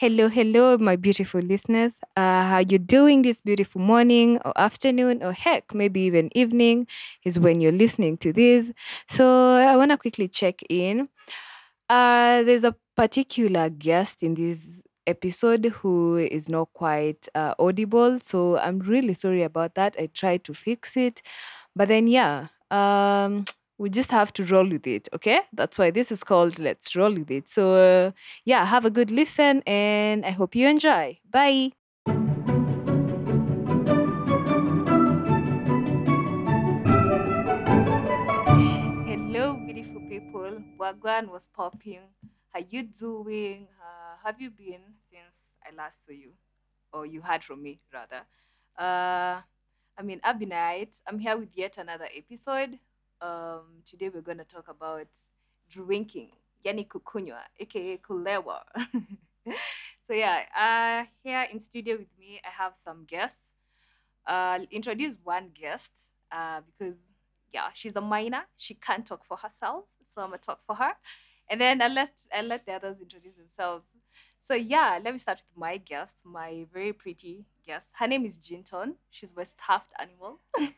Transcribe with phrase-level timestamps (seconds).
[0.00, 2.00] Hello, hello, my beautiful listeners.
[2.16, 6.86] Uh, how you doing this beautiful morning or afternoon or heck, maybe even evening
[7.24, 8.72] is when you're listening to this.
[9.08, 9.26] So
[9.56, 11.08] I want to quickly check in.
[11.90, 18.58] Uh, there's a particular guest in this episode who is not quite uh, audible, so
[18.58, 19.96] I'm really sorry about that.
[19.98, 21.22] I tried to fix it,
[21.76, 23.44] but then yeah, um,
[23.80, 25.08] we just have to roll with it.
[25.14, 27.48] Okay, that's why this is called Let's Roll with It.
[27.48, 28.10] So uh,
[28.44, 31.18] yeah, have a good listen, and I hope you enjoy.
[31.30, 31.72] Bye.
[39.08, 40.62] Hello, beautiful people.
[40.78, 42.02] Wagwan was popping.
[42.50, 43.66] How you doing?
[43.80, 46.32] Uh, have you been since I last saw you,
[46.92, 48.26] or you heard from me rather?
[48.78, 49.40] Uh,
[49.96, 50.92] I mean, alright.
[51.06, 52.78] I'm here with yet another episode.
[53.20, 55.06] Um, today we're gonna talk about
[55.70, 56.30] drinking,
[56.64, 58.60] yani kukunywa, aka kulewa.
[60.06, 63.42] so yeah, uh, here in studio with me, I have some guests.
[64.26, 65.92] Uh, I'll introduce one guest
[66.32, 66.96] uh, because
[67.52, 68.42] yeah, she's a minor.
[68.56, 70.92] She can't talk for herself, so I'm gonna talk for her.
[71.50, 73.84] And then I'll let I'll let the others introduce themselves.
[74.40, 77.90] So yeah, let me start with my guest, my very pretty guest.
[77.92, 78.94] Her name is Jinton.
[79.10, 80.40] She's my stuffed animal.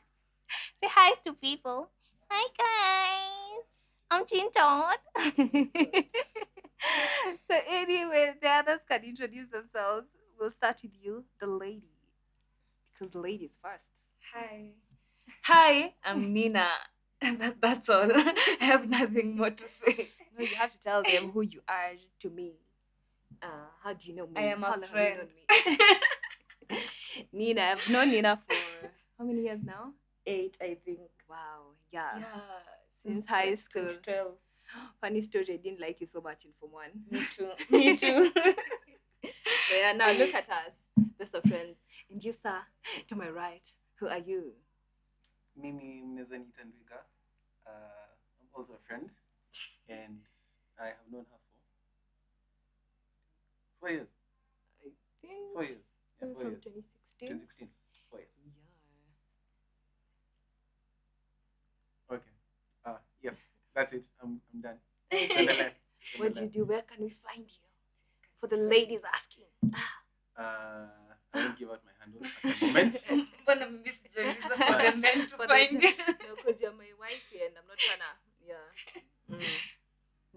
[0.81, 1.91] Say hi to people.
[2.35, 3.67] Hi guys.
[4.11, 4.97] I'm Jinton.
[7.47, 10.07] so anyway, the others can introduce themselves.
[10.41, 11.93] We'll start with you, the lady.
[12.99, 13.87] Because ladies first.
[14.33, 14.71] Hi.
[15.43, 16.69] Hi, I'm Nina.
[17.21, 18.11] That, that's all.
[18.17, 20.09] I have nothing more to say.
[20.37, 22.55] No, you have to tell them who you are to me.
[23.43, 24.33] Uh, how do you know me?
[24.37, 25.29] I am a how long have you friend.
[26.71, 26.79] me?
[27.33, 28.57] Nina, I've known Nina for
[29.19, 29.93] how many years now?
[30.27, 31.11] Eight, I think.
[31.29, 32.19] Wow, yeah.
[32.19, 32.27] Yeah.
[33.05, 33.89] Since high like school.
[34.03, 34.33] 12.
[35.01, 36.91] Funny story, I didn't like you so much in Form 1.
[37.11, 37.51] Me too.
[37.71, 38.31] Me too.
[38.35, 40.73] But yeah, now look at us,
[41.19, 41.77] best of friends.
[42.11, 42.59] And you, sir,
[43.09, 44.53] to my right, who are you?
[45.57, 47.05] mimi mnaweza niita ndwiga
[47.67, 47.73] uh,
[48.41, 49.11] i'm also a friend
[49.89, 50.21] and
[50.77, 51.61] i have known her for
[53.81, 54.09] four years
[54.81, 54.91] I
[55.21, 55.79] think four years
[56.23, 57.29] yeah, four from years 2016.
[57.29, 57.69] 2016
[63.23, 63.39] yes
[63.75, 64.79] that's it i'm, I'm done
[66.17, 66.65] What do you do?
[66.65, 67.67] Where can we find you?
[68.41, 69.47] For the ladies asking.
[70.37, 70.89] uh,
[71.35, 73.05] i don't give out my handle at the moment I'm miss
[73.47, 75.81] for the men to for find you?
[75.81, 78.13] no, because you're my wifey and I'm not trying to,
[78.49, 78.67] yeah.
[79.31, 79.45] Mm.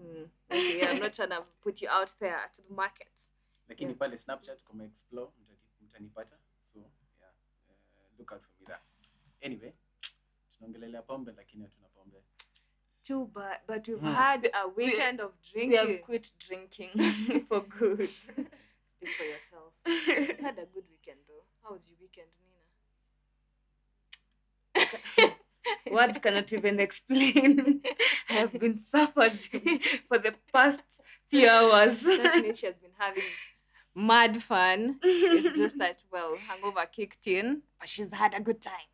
[0.00, 0.28] Mm.
[0.50, 3.12] Okay, yeah, I'm not trying to put you out there to the market.
[3.68, 3.98] lakini Yeah.
[3.98, 5.30] pale snapchat kama explore
[5.80, 8.80] mtanipata so yeah uh, look out for me there
[9.40, 9.72] anyway
[10.48, 12.22] tunaongelelea pombe lakini hatuna pombe
[13.06, 14.06] Too bad, but we've Hmm.
[14.14, 16.90] had a weekend of We have quit drinking
[17.48, 18.08] for good.
[18.96, 19.72] Speak for yourself.
[19.86, 21.44] we had a good weekend though.
[21.62, 22.26] How was your weekend,
[25.14, 25.34] Nina?
[25.92, 27.80] Words cannot even explain.
[28.28, 29.38] I have been suffered
[30.08, 30.80] for the past
[31.30, 32.00] few hours.
[32.02, 33.22] That means she has been having
[33.94, 34.98] mad fun.
[35.04, 38.88] It's just that, well, hangover kicked in, but she's had a good time.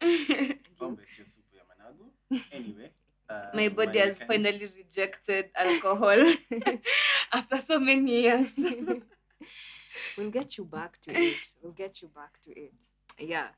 [2.52, 2.90] Anyway
[3.32, 4.28] uh, My body has friend.
[4.44, 6.34] finally rejected alcohol
[7.32, 8.52] after so many years.
[10.16, 11.36] we'll get you back to it.
[11.62, 12.74] We'll get you back to it.
[13.18, 13.48] Yeah.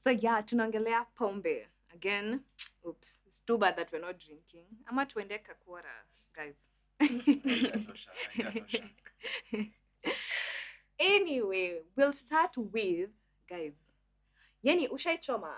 [0.00, 1.66] So yeah, tunaongelea pombe.
[1.94, 2.40] Again,
[2.86, 3.18] oops.
[3.26, 4.66] It's too bad that we're not drinking.
[4.88, 6.54] Ama tuende kakwara, guys.
[10.98, 13.10] Anyway, we'll start with
[13.48, 13.72] guys.
[14.64, 15.52] Yani ushaichoma.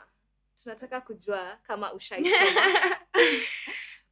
[0.64, 2.96] Tunataka kujua kama ushaichoma.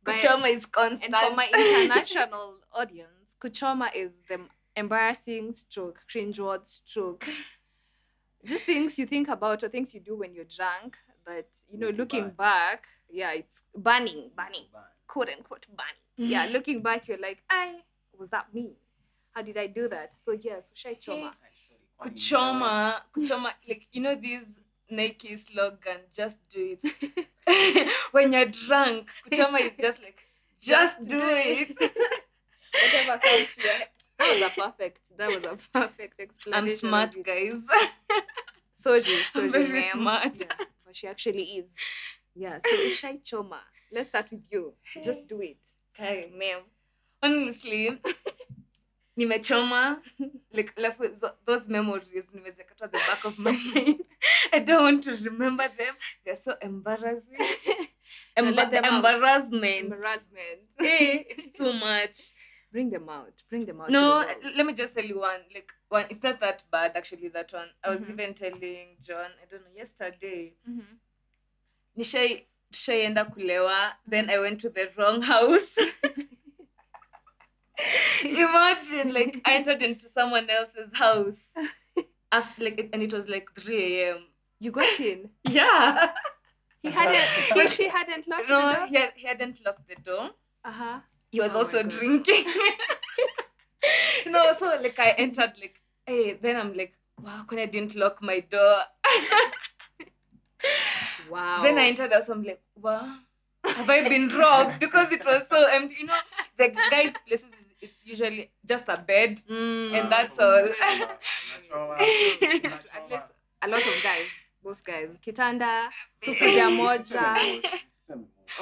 [0.02, 1.14] By- Kuchoma is constant.
[1.14, 4.38] And for my international audience, kuchoma is the
[4.76, 7.26] embarrassing stroke, cringe word stroke.
[8.44, 10.96] Just things you think about or things you do when you're drunk
[11.26, 12.36] that, you know, looking bad.
[12.36, 14.82] back, yeah, it's burning burning burn.
[15.06, 16.30] quote unquote banning.
[16.30, 17.76] Yeah, looking back, you're like, I
[18.18, 18.72] was that me?
[19.30, 20.12] How did I do that?
[20.24, 21.32] So yes, ushai choma.
[22.00, 24.44] Kuchoma kuchoma like you know this
[24.90, 30.18] nike slogan just do it when you're drunk kuchoma is just like
[30.60, 33.88] just, do, it, Whatever comes to your head.
[34.16, 35.00] That was a perfect.
[35.18, 36.70] That was a perfect explanation.
[36.70, 37.24] i'm smart it.
[37.24, 37.54] guys
[38.84, 39.90] Soji, Soji, very ma'am.
[39.92, 40.36] smart.
[40.38, 40.46] Yeah,
[40.86, 41.64] but she actually is.
[42.34, 43.60] Yeah, so Ishai Choma.
[43.92, 44.74] Let's start with you.
[45.02, 45.58] Just do it.
[45.94, 46.60] okay Ma'am.
[47.22, 47.98] honestly
[49.18, 49.98] nimechoma
[50.52, 54.00] like tho- those memories nimezekata the back of my mind
[54.52, 57.38] i don't want to remember them they're so embarrassing
[58.38, 58.94] Emba- them out.
[58.94, 60.60] embarrassment Embarrassment.
[60.80, 62.32] Eh, it's too much
[62.72, 63.34] Bring them out.
[63.50, 63.88] Bring them out.
[63.88, 64.56] to No, the world.
[64.56, 65.40] let me just tell you one.
[65.54, 67.28] Like one, it's not that bad actually.
[67.28, 67.68] That one.
[67.84, 68.10] I was Mhm.
[68.12, 69.30] even telling John.
[69.42, 70.54] I don't know yesterday.
[70.66, 70.96] Mhm.
[71.98, 73.92] Nishai tushaienda kulewa.
[74.06, 75.76] Then I went to the wrong house.
[78.24, 81.44] Imagine like I entered into someone else's house.
[82.32, 84.18] After like and it was like 3 a.m.
[84.60, 85.30] You got in.
[85.48, 86.10] Yeah.
[86.82, 87.28] He hadn't.
[87.54, 88.86] he, she hadn't locked the No, door.
[88.88, 90.30] he, had, he hadn't locked the door.
[90.64, 91.00] Uh huh.
[91.30, 92.44] he was Oh also drinking.
[94.26, 98.20] no, so like I entered like, hey, then I'm like, wow, when I didn't lock
[98.22, 98.78] my door.
[101.30, 101.62] Wow.
[101.62, 103.16] Then I entered also I'm like, wow,
[103.64, 104.80] have I been robbed?
[104.80, 105.96] Because it was so empty.
[106.00, 106.14] You know,
[106.58, 107.46] the guys' places
[107.82, 109.40] it's usually just a bed.
[109.50, 109.92] Mm.
[109.92, 110.54] And that's all.
[110.54, 110.70] At
[112.00, 113.22] least
[113.62, 114.26] a lot of guys.
[114.64, 115.08] Most guys.
[115.24, 115.88] Kitanda.
[116.22, 117.36] Sufuria moja.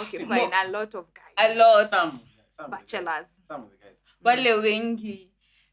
[0.00, 0.50] Okay, fine.
[0.64, 1.34] A lot of guys.
[1.38, 1.90] A lot.
[1.90, 2.20] Some,
[2.50, 2.70] some.
[2.70, 3.26] Bachelors.
[3.46, 3.96] Some of the guys.
[4.22, 5.26] Wale wengi.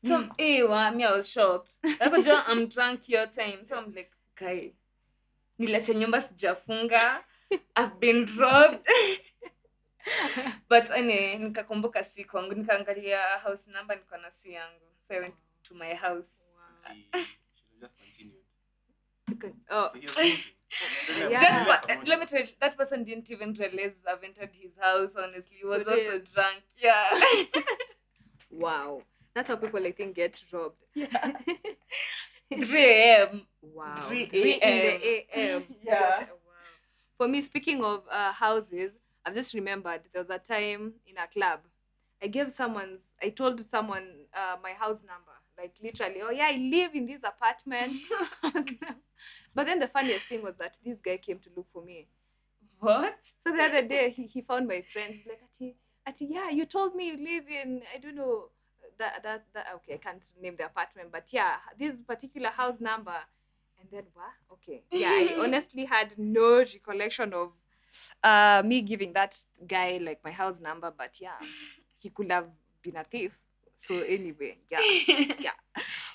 [0.04, 1.72] So, eh, wa, me, I was shocked.
[1.84, 3.66] Unajua, I'm drunk your time.
[3.66, 4.72] So I'm like, kai
[5.60, 7.24] nilacha nyumba sijafunga.
[7.76, 8.80] I've been robbed.
[10.70, 15.36] but ane nikakumbuka si kwangu nikaangalia house number niko na si yangu so i went
[15.64, 16.30] to my house.
[19.28, 19.92] Because- Oh.
[19.96, 21.40] Yeah.
[21.40, 25.16] that pa- let me tell you that person didn't even realize i've entered his house
[25.16, 26.22] honestly he was For also real?
[26.34, 27.20] drunk yeah
[28.52, 29.02] wow.
[29.34, 30.82] That's how people I think get robbed.
[30.94, 31.08] 3
[32.52, 34.08] a.m Wow.
[34.10, 35.00] 3 a.m..
[35.00, 35.64] the AM.
[35.84, 36.20] Yeah.
[36.20, 36.28] Wow.
[37.18, 38.92] For me, speaking of uh, houses,
[39.28, 41.60] I've just remembered there was a time in a club.
[42.24, 45.34] I gave someone, I told someone uh, my house number.
[45.58, 47.98] Like literally, oh yeah, I live in this apartment.
[49.56, 52.08] but then the funniest thing was that this guy came to look for me.
[52.80, 55.16] what So the other day he, he found my friend.
[55.16, 55.76] He's like, Ati,
[56.08, 58.46] Ati, yeah, you told me you live in I don't know
[58.98, 63.18] that that that okay, I can't name the apartment, but yeah, this particular house number.
[63.80, 64.34] And then what?
[64.54, 64.84] Okay.
[64.92, 67.52] Yeah, I honestly had no recollection of
[68.24, 69.38] uh me giving that
[69.68, 71.40] guy like my house number, but yeah,
[71.98, 72.48] he could have
[72.82, 73.38] been a thief.
[73.78, 74.80] So anyway, yeah
[75.40, 75.52] yeah.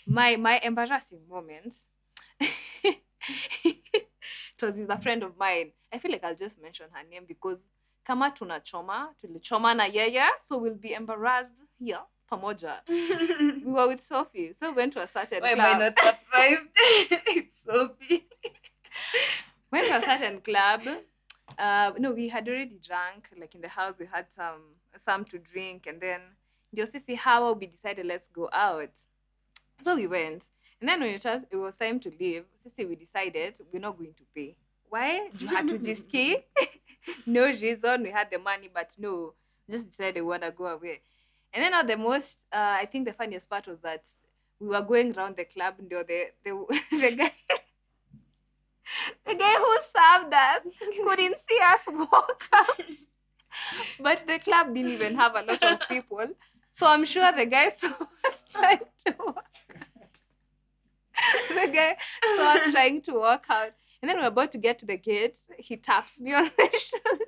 [0.07, 1.87] My my embarrassing moments.
[3.65, 5.73] it was with a friend of mine.
[5.93, 7.59] I feel like i'll just mention her name because
[8.05, 12.01] kama tunachoma tulichoma na yeye so we'll be embarrassed here
[12.33, 12.81] pamoja.
[12.89, 14.55] We were with sophie.
[14.57, 16.63] So we went to a certain why am i not surprised?
[16.75, 18.27] It's sophie.
[19.71, 20.81] Went to a certain club
[21.59, 24.63] uh no we had already drunk like in the house we had some
[25.01, 26.21] some to drink and then
[26.73, 28.91] ndio sisi hawa we decided let's go out?
[29.83, 30.49] So we went.
[30.81, 33.99] And then when it was, it was time to leave sisi we decided we're not
[33.99, 34.57] going to pay.
[34.89, 35.31] Why?
[35.39, 36.39] You had to just key
[37.27, 39.35] no reason we had the money but no
[39.71, 41.01] just decided we want to go away.
[41.55, 44.05] And then at the most uh, i think the funniest part was that
[44.59, 46.53] we were going around the club ndio the, the,
[46.91, 47.33] the guy
[49.27, 50.61] the guy who served us
[51.05, 52.95] couldn't see us walk out.
[54.01, 56.27] But the club didn't even have a lot of people.
[56.73, 57.89] So I'm sure the guy saw
[58.27, 59.87] us trying to walk out.
[61.49, 61.97] The guy
[62.37, 63.73] saw us trying to walk out.
[64.01, 65.39] And then we're about to get to the gate.
[65.59, 67.25] He taps me on the shoulder.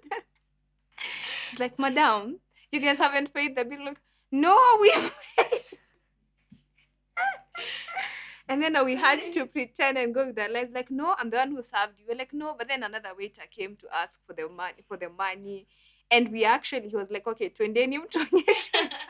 [1.51, 2.41] He's like, Madam,
[2.73, 3.85] you guys haven't paid the bill.
[3.85, 3.99] Like,
[4.33, 4.93] no, we
[5.37, 5.61] paid.
[8.49, 10.71] And then uh, we had to pretend and go with our lives.
[10.75, 12.07] Like, no, I'm the one who served you.
[12.09, 15.09] We're like, no, but then another waiter came to ask for the money for the
[15.09, 15.67] money.
[16.11, 18.91] And we actually he was like, okay, twendeni mtuonyeshe.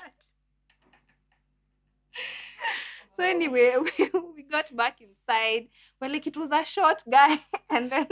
[3.14, 5.68] So anyway, we, we got back inside.
[6.00, 7.38] We're like, it was a short guy.
[7.70, 8.08] And then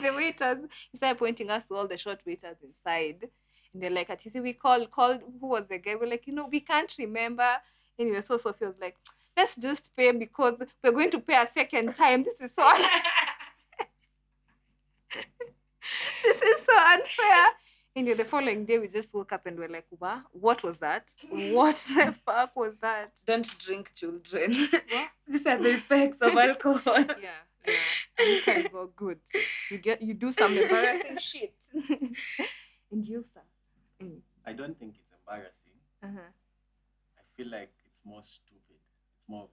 [0.00, 0.58] the waiters
[0.90, 3.28] he started pointing us to all the short waiters inside.
[3.72, 5.94] And they're like, Atisi, we called, called, who was the guy?
[5.94, 7.56] We're like, you know, we can't remember.
[7.98, 8.96] Anyway, so Sophie was like,
[9.36, 12.22] let's just pay because we're going to pay a second time.
[12.24, 12.80] This is so un-
[16.24, 17.46] this is so unfair.
[17.94, 21.10] Anyway, the following day we just woke up and we're like, "Wow, what was that?
[21.28, 24.50] What the fuck was that?" don't drink children
[25.28, 28.24] these are the effects of alcohol Yeah, yeah.
[28.24, 29.18] You guys were good.
[29.70, 31.54] You get you do some embarrassing shit.
[32.90, 33.40] and you, sir.
[34.02, 34.20] Mm.
[34.46, 35.76] I don't think it's embarrassing.
[36.02, 36.30] Uh-huh.
[37.18, 38.51] I feel like it's more stupid.
[39.22, 39.48] It's more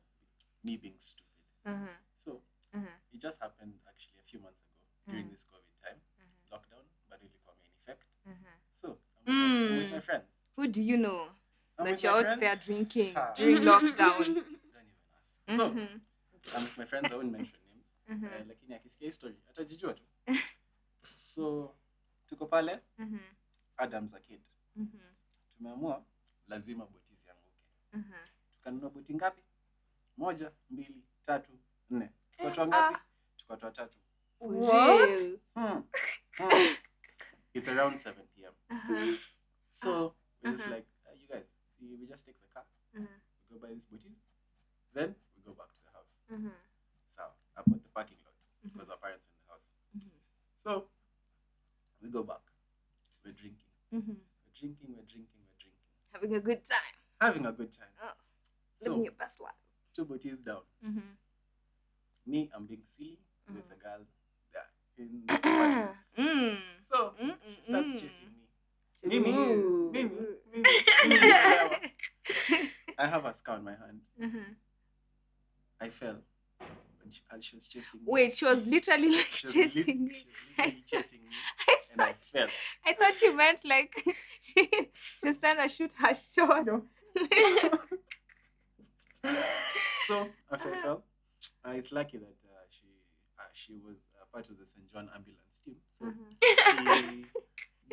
[0.63, 1.45] me being stupid.
[1.65, 1.93] Uh-huh.
[2.17, 2.41] So
[2.73, 2.87] Uh-huh.
[3.13, 5.31] it just happened actually a few months ago during Mhm.
[5.31, 6.01] this COVID time.
[6.17, 6.57] Uh-huh.
[6.57, 8.03] Lockdown, but ilikuwa main effect.
[8.25, 8.57] Uh-huh.
[8.73, 9.91] So I'm with, my, I'm with Mm.
[9.91, 10.25] my friends.
[10.55, 11.29] Who do you know
[11.77, 12.39] I'm that you're out friends.
[12.39, 13.33] there drinking ah.
[13.37, 14.17] during lockdown?
[14.17, 14.49] Don't even
[15.21, 15.57] ask.
[15.57, 16.01] So Mhm.
[16.55, 17.11] I'm with my friends.
[17.11, 18.23] I won't mention names.
[18.23, 20.03] uh, lakini akisikia hii story atajijua tu.
[21.23, 21.75] So
[22.27, 23.19] tuko pale Mhm.
[23.77, 24.43] Adams Arcade.
[24.75, 24.99] Mhm.
[25.57, 26.05] Tumeamua
[26.47, 27.09] lazima boti
[27.93, 28.13] Mhm.
[28.55, 29.41] tukanunua boti ngapi
[30.19, 31.51] moja mbili tatu
[31.89, 32.09] nne.
[32.37, 32.97] Tukatoa ngapi
[33.37, 33.97] tukatoa tatu
[34.39, 35.39] What?
[35.55, 35.83] hmm.
[36.37, 36.75] Hmm.
[37.53, 39.17] it's around 7 p.m Uh-huh.
[39.71, 40.75] so we're just Uh-huh.
[40.75, 41.45] like uh, you guys
[41.79, 43.01] see we just take the car we
[43.51, 44.17] go buy these booties
[44.93, 46.11] then we go back to the house.
[47.09, 47.23] So
[47.57, 49.67] up at the parking lot because our parents were in the house.
[50.57, 50.89] So
[52.01, 52.41] we go back.
[53.25, 53.71] We're drinking.
[53.91, 53.99] We're
[54.59, 55.87] drinking we're drinking we're drinking.
[56.13, 56.93] Having a good time.
[57.21, 57.91] having a good time.
[58.03, 58.13] Oh,
[58.77, 59.53] so Living your best life.
[59.95, 61.01] Two booties down Mhm.
[62.25, 63.19] me i'm being silly
[63.53, 63.69] with Mhm.
[63.69, 64.05] the girl
[64.53, 65.25] there in
[66.17, 66.57] Mm.
[66.81, 68.45] so Mm, she starts mm, chasing me
[69.03, 69.09] mm.
[69.09, 69.31] Mimi.
[69.93, 70.09] Mimi,
[70.51, 70.69] Mimi,
[71.05, 71.31] Mimi.
[72.97, 74.01] I have a scar on my hand.
[74.19, 74.55] Mhm.
[75.79, 76.17] I fell
[77.01, 78.05] when she, and she was chasing me.
[78.07, 80.19] Wait, she was literally like she was chasing lit- me.
[80.19, 81.35] She was literally chasing me,
[81.93, 82.49] and I fell.
[82.85, 84.03] I thought you meant like
[84.57, 84.91] she
[85.23, 86.65] was trying to shoot her shot.
[86.65, 86.85] No.
[90.07, 91.03] So after I fell,
[91.65, 92.87] uh, it's lucky that uh, she
[93.39, 94.91] uh, she was uh, part of the St.
[94.91, 96.35] John ambulance team, so Mhm.
[96.71, 97.25] she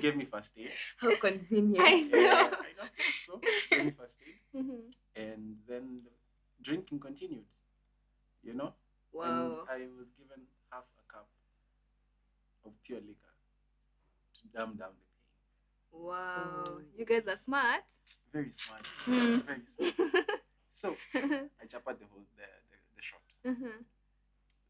[0.00, 0.71] gave me first aid.
[0.99, 1.87] How convenient.
[1.87, 2.56] I Yeah, know.
[2.68, 2.88] I know.
[3.26, 3.40] So
[3.71, 4.80] gave me first aid, Mhm.
[5.16, 6.11] and then the
[6.62, 7.45] drinking continued.
[8.42, 8.75] You know.
[9.12, 9.64] Wow.
[9.71, 11.26] And I was given half a cup
[12.66, 13.35] of pure liquor
[14.35, 16.02] to dumb down the pain.
[16.04, 16.64] Wow.
[16.66, 16.80] Oh.
[16.99, 17.85] You guys are smart.
[18.33, 18.87] Very smart.
[19.06, 19.38] Hmm.
[19.38, 19.95] Very smart.
[20.76, 23.25] So I chapped the whole the, the, the shot.
[23.47, 23.80] Mhm.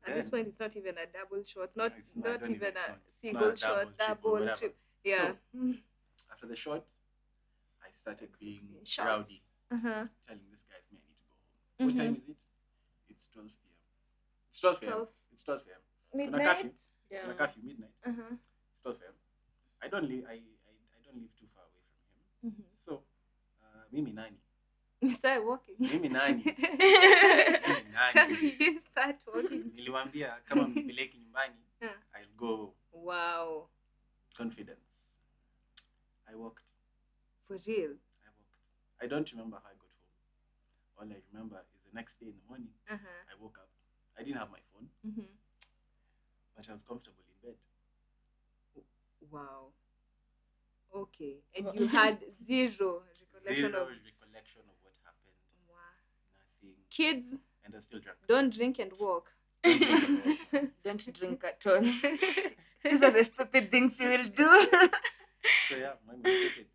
[0.06, 2.76] At this point, it's not even a double shot, not it's not- not even even-
[2.76, 4.76] a not- single not shot, double, double, trip.
[5.02, 5.32] Yeah.
[5.56, 5.78] Mm.
[6.30, 6.84] After the shot,
[7.82, 9.42] I started being 16 rowdy,
[9.74, 10.06] Uh-huh.
[10.28, 11.98] telling this guy, "Me, I need to go home." What Mhm.
[11.98, 12.42] time is it?
[13.10, 13.74] It's 12 p.m.
[14.48, 14.92] It's 12 p.m.
[14.92, 15.82] 12 It's 12 p.m.
[16.14, 16.46] midnight.
[16.46, 16.72] curfew.
[17.10, 17.24] Yeah.
[17.24, 17.94] On a curfew midnight.
[18.06, 18.30] Uh-huh.
[18.38, 18.48] It's
[18.82, 19.14] 12 p.m.
[19.82, 20.24] I don't live.
[20.30, 20.34] I,
[20.70, 22.54] I, I don't live too far away from him.
[22.54, 22.64] Mhm.
[22.78, 23.02] So,
[23.62, 24.38] uh, mimi nani?
[25.02, 25.76] Walking.
[25.78, 26.42] Mimi nani?
[26.44, 26.56] Mimi
[28.10, 29.72] Tell me you didn't start walking.
[29.74, 31.54] Niliwaambia kama mpeleki nyumbani.
[32.14, 33.68] I'll go Wow.
[34.36, 35.20] confidence.
[36.26, 36.70] I walked.
[37.46, 37.90] For real.
[38.24, 38.58] I walked.
[39.00, 40.98] I don't remember how I got home.
[40.98, 43.32] All I remember is the next day in the morning, Uh-huh.
[43.32, 43.68] I woke up.
[44.18, 45.30] I didn't have my phone, Mm-hmm.
[46.56, 47.56] but I was comfortable in bed.
[49.30, 49.72] Wow.
[50.94, 51.36] Okay.
[51.54, 53.88] And you had zero recollection Zero of
[56.96, 57.28] kids
[57.64, 58.18] And I still drunk.
[58.28, 59.26] don't drink and walk.
[60.84, 61.80] Don't drink at all.
[62.90, 64.50] These are the stupid things you will do.
[65.68, 66.66] So yeah, mine was stupid.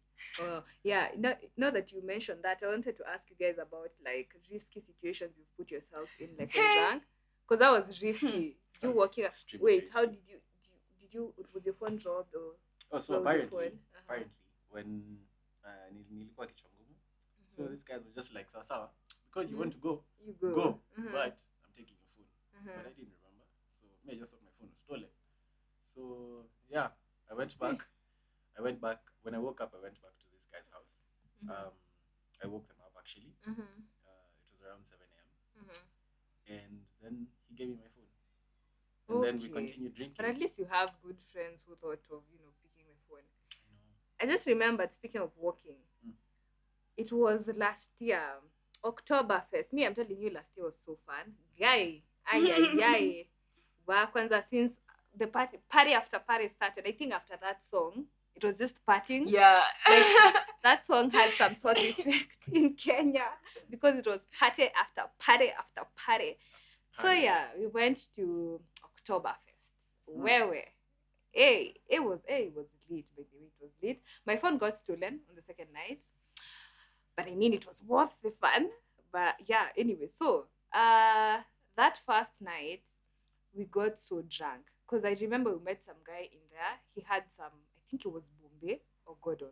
[0.41, 1.07] Oh, yeah.
[1.17, 4.79] Now, now that you mentioned that, I wanted to ask you guys about like risky
[4.81, 7.03] situations you've put yourself in, like when drunk,
[7.47, 8.57] because that was risky.
[8.81, 9.25] You was walking.
[9.25, 10.77] extremely Wait, how did you, did you?
[11.01, 11.33] Did you?
[11.53, 12.55] Was your phone dropped or?
[12.91, 13.67] Oh, so Where apparently, phone?
[13.67, 13.99] Uh-huh.
[14.03, 14.31] apparently,
[14.69, 15.17] when
[15.65, 16.95] uh, nil- nilikuwa kichwa ngumu,
[17.55, 17.69] so Mhm.
[17.69, 18.89] these guys were just like, sawa sawa,
[19.31, 20.53] because you want to go, You go.
[20.55, 21.11] go, Mhm.
[21.11, 22.27] but I'm taking your phone.
[22.59, 22.75] Mhm.
[22.75, 23.45] But I didn't remember,
[23.79, 25.09] so me I just thought my phone was stolen.
[25.81, 26.89] So yeah,
[27.29, 27.79] I went back.
[28.57, 28.99] I went back.
[29.23, 31.03] When I woke up, I went back to this guy's house.
[31.43, 31.49] Mhm.
[31.49, 31.73] Um,
[32.43, 33.33] I woke them up actually.
[33.47, 33.63] Mhm.
[34.05, 35.69] Uh, it was around 7 a.m.
[36.47, 38.07] And then he gave me my phone.
[39.09, 40.15] And then we continued drinking.
[40.17, 43.23] But at least you have good friends who thought of you know picking the phone.
[44.19, 44.23] I.
[44.25, 46.13] I just remembered speaking of walking, Mm.
[46.97, 48.39] it was last year,
[48.83, 49.71] Oktoberfest.
[49.73, 51.33] Me, I'm telling you, last year was so fun.
[51.59, 53.25] Guy, ay ay ay.
[53.87, 54.73] Wa kwanza since
[55.17, 59.23] the party party after party started, I think after that song, it was just partying.
[59.27, 59.57] yeah.
[60.63, 63.25] That song had some sort of effect in Kenya
[63.69, 66.37] because it was party after party after party.
[66.97, 67.21] So Party.
[67.21, 69.73] yeah, we went to Oktoberfest.
[70.07, 70.17] Mm.
[70.21, 70.63] Where we?
[71.31, 74.01] Hey, it was hey, it was lit, by the way, it was lit.
[74.27, 76.01] My phone got stolen on the second night.
[77.15, 78.69] But I mean it was worth the fun.
[79.11, 81.37] But yeah, anyway, so uh
[81.77, 82.81] that first night
[83.53, 84.63] we got so drunk.
[84.89, 86.73] Because I remember we met some guy in there.
[86.95, 89.51] He had some I think it was Bombay or Gordon's.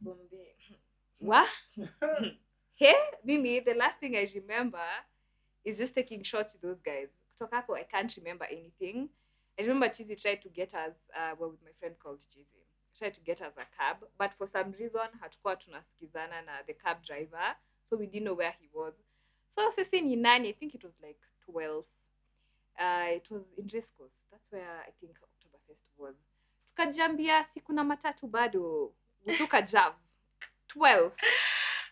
[0.00, 0.54] Bombay.
[1.18, 1.48] What?
[2.78, 4.78] Hey, Mimi, the last thing I remember
[5.64, 7.08] is just taking shots with those guys.
[7.34, 9.08] Kutoka hapo, I can't remember anything.
[9.58, 12.62] I remember Cheesy tried to get us, uh, well, with my friend called Cheesy,
[12.98, 17.02] tried to get us a cab, but for some reason, hatukuwa tunasikizana na the cab
[17.02, 17.56] driver,
[17.90, 18.94] so we didn't know where he was.
[19.50, 21.84] So sisi ni nani, I think it was like 12.
[22.78, 24.12] Uh, it was in Rescos.
[24.30, 26.14] That's where I think Oktoberfest was.
[26.76, 28.92] Tukajambia si kuna matatu bado.
[29.26, 29.94] We took a jab.
[30.68, 31.12] 12.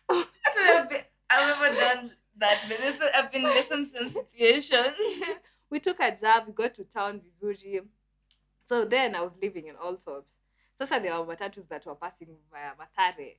[0.08, 4.94] I've never done that, but this, I've been same, same situation.
[5.70, 7.80] we took a job, we got to town vizuri.
[8.64, 10.35] So then I was living in Allsops.
[10.78, 13.36] Sasa there were matatus that were passing via Mathare.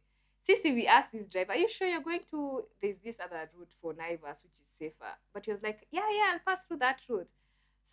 [0.47, 2.63] Sisi, we asked this driver, Are you sure you're going to?
[2.81, 5.13] There's this other route for Naivas, which is safer.
[5.33, 7.29] But he was like, Yeah, yeah, I'll pass through that route.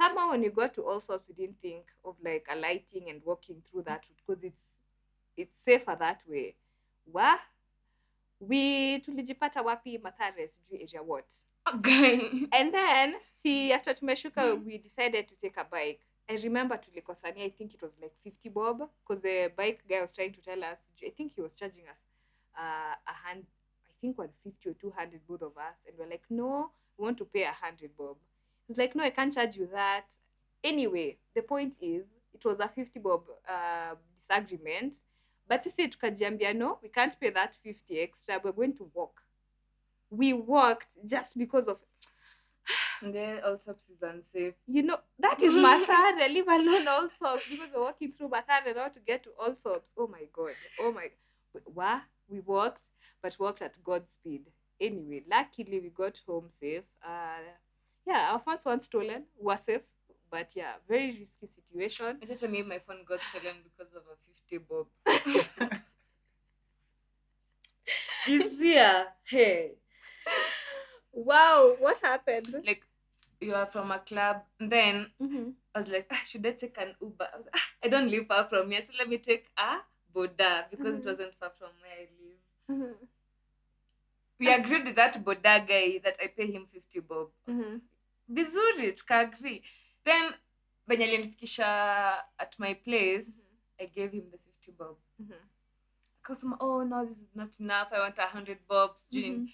[0.01, 3.63] Somehow, when you got to all sorts, we didn't think of like alighting and walking
[3.71, 4.65] through that route because it's
[5.37, 6.55] it's safer that way.
[7.13, 7.37] Wa
[8.41, 11.27] we tulijipata wapi Mathare, sijui Asia what.
[11.75, 12.47] Okay.
[12.53, 16.01] And then, see, after tumeshuka, we decided to take a bike.
[16.29, 20.13] I remember tulikosania, I think it was like 50 bob, because the bike guy was
[20.13, 21.99] trying to tell us, I think he was charging us
[22.59, 23.45] uh, a hand,
[23.87, 25.77] I think 150 or 200, both of us.
[25.87, 28.17] And we're like, no, we want to pay a 100 bob.
[28.67, 30.07] He's like, no, I can't charge you that.
[30.63, 34.97] Anyway, the point is, it was a 50 bob uh, disagreement.
[35.47, 39.21] But he sisi tukajiambia, no, we can't pay that 50 extra, we're going to walk.
[40.09, 41.79] We walked just because of
[43.05, 44.55] And then also is unsafe.
[44.67, 49.01] you know that is Mathare, leave alone Allsops because we're walking through Mathare now to
[49.07, 49.83] get to Allsops.
[49.97, 50.53] Oh my god.
[50.81, 51.11] Oh my
[51.67, 52.83] Wa we walked,
[53.23, 54.47] but walked at God's speed.
[54.81, 56.85] Anyway, luckily we got home safe.
[57.07, 57.43] Uh
[58.07, 59.83] yeah, our phones weren't stolen, were safe.
[60.31, 62.19] But yeah, very risky situation.
[62.23, 64.17] I just me my phone got stolen because of a
[64.49, 64.87] 50 bob.
[68.27, 69.07] Easier.
[69.25, 69.73] Hey.
[71.13, 72.55] Wow, what happened?
[72.67, 72.83] Like
[73.45, 75.51] you are from a club, and then Mm-hmm.
[75.75, 77.29] I was like, ah, should I take an Uber?
[77.33, 79.79] I, was, ah, I don't live far from here, so let me take a
[80.15, 81.01] Boda because Mhm.
[81.01, 82.97] it wasn't far from where I live.
[84.39, 87.29] We agreed with that Boda guy that I pay him 50 bob.
[87.49, 87.77] Mm-hmm.
[88.37, 89.63] Vizuri, tuka-agree.
[90.05, 90.35] Then
[90.89, 91.67] venye alinifikisha
[92.39, 93.31] at my place,
[93.81, 94.97] I gave him the 50 bob.
[96.25, 97.89] Akasema, oh no, this is not enough.
[97.93, 99.05] I want a 100 bobs.
[99.13, 99.45] Mm-hmm.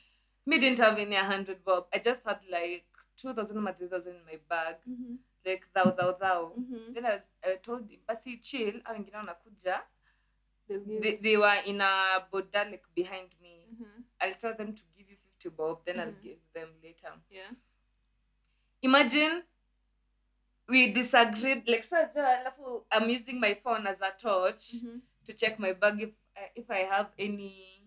[0.47, 1.87] Me didn't have any 100 bob.
[1.93, 2.85] I just had like
[3.23, 4.77] 2,000 or 3,000 in my bag.
[5.47, 6.53] Like thou, thou, thou.
[6.95, 9.81] Then I was I told him, basi chill, au wengine wanakuja.
[10.69, 13.67] They, they were in a boda like behind me.
[14.21, 16.23] I'll tell them to give you 50 bob, then I'll Mhm.
[16.23, 17.13] give them later.
[17.31, 17.51] Yeah.
[18.83, 19.43] Imagine
[20.69, 21.67] we disagreed.
[21.67, 24.75] Like, saja alafu I'm using my phone as a torch
[25.27, 27.83] to check my bag if I- if I have any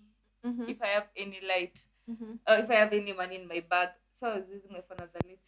[0.68, 1.80] if I have any light
[2.48, 3.90] or if I have any money in my bag.
[4.24, 5.40] So I was using my phone as a light.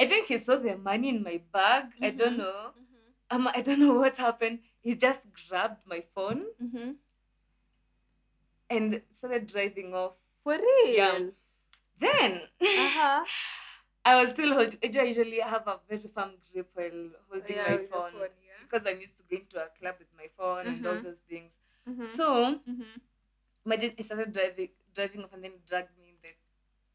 [0.00, 1.84] I think he saw the money in my bag.
[2.02, 2.38] I don't Mhm.
[2.38, 2.72] know.
[3.30, 4.60] Um, I don't know what happened.
[4.80, 6.46] He just grabbed my phone
[8.70, 10.14] and started driving off.
[10.44, 10.94] For real?
[10.96, 11.18] Yeah.
[12.00, 13.24] Then Uh-huh.
[14.04, 14.78] I was still holding.
[14.82, 18.58] I usually have a very firm grip while holding Yeah, my your phone, yeah.
[18.62, 21.04] because I'm used to going to a club with my phone and all Mhm.
[21.04, 21.52] those things.
[21.88, 22.08] Mhm.
[22.16, 22.60] So
[23.66, 26.11] imagine he started driving, driving off, and then he dragged me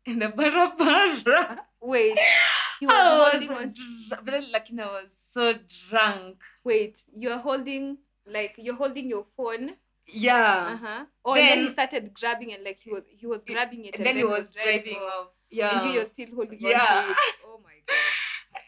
[0.07, 1.59] in the barabara.
[1.81, 2.17] Wait,
[2.79, 3.73] he was I holding was on.
[4.09, 4.45] dr- very.
[4.55, 5.53] I was so
[5.89, 6.37] drunk.
[6.63, 9.71] Wait, you're holding like you're holding your phone.
[10.07, 10.73] Yeah.
[10.73, 11.05] Uh-huh.
[11.25, 14.05] Oh, and then he started grabbing and like he was he was grabbing it And
[14.05, 15.27] then he was driving off.
[15.49, 15.79] Yeah.
[15.79, 16.79] And you, you're still holding yeah.
[16.79, 17.17] on to it.
[17.45, 17.95] Oh my god.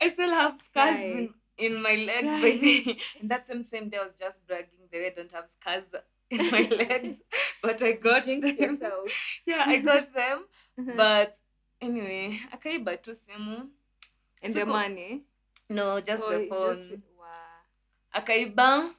[0.02, 1.04] I still have scars Guy.
[1.04, 2.42] in, in my leg Guy.
[2.42, 5.50] By the, and that same same day, I was just bragging that I don't have
[5.50, 5.86] scars
[6.30, 7.22] in my legs,
[7.62, 8.76] but I got Jinx them.
[8.76, 9.10] yourself.
[9.46, 10.44] Yeah, I got them.
[10.80, 10.96] Mhm.
[10.96, 11.36] But
[11.84, 13.68] anyway, akaiba tu simu.
[14.42, 15.24] and the Siku- money.
[15.70, 16.88] No, just Oh, the it phone.
[16.90, 18.16] Just, wow.
[18.16, 18.96] Akaiba.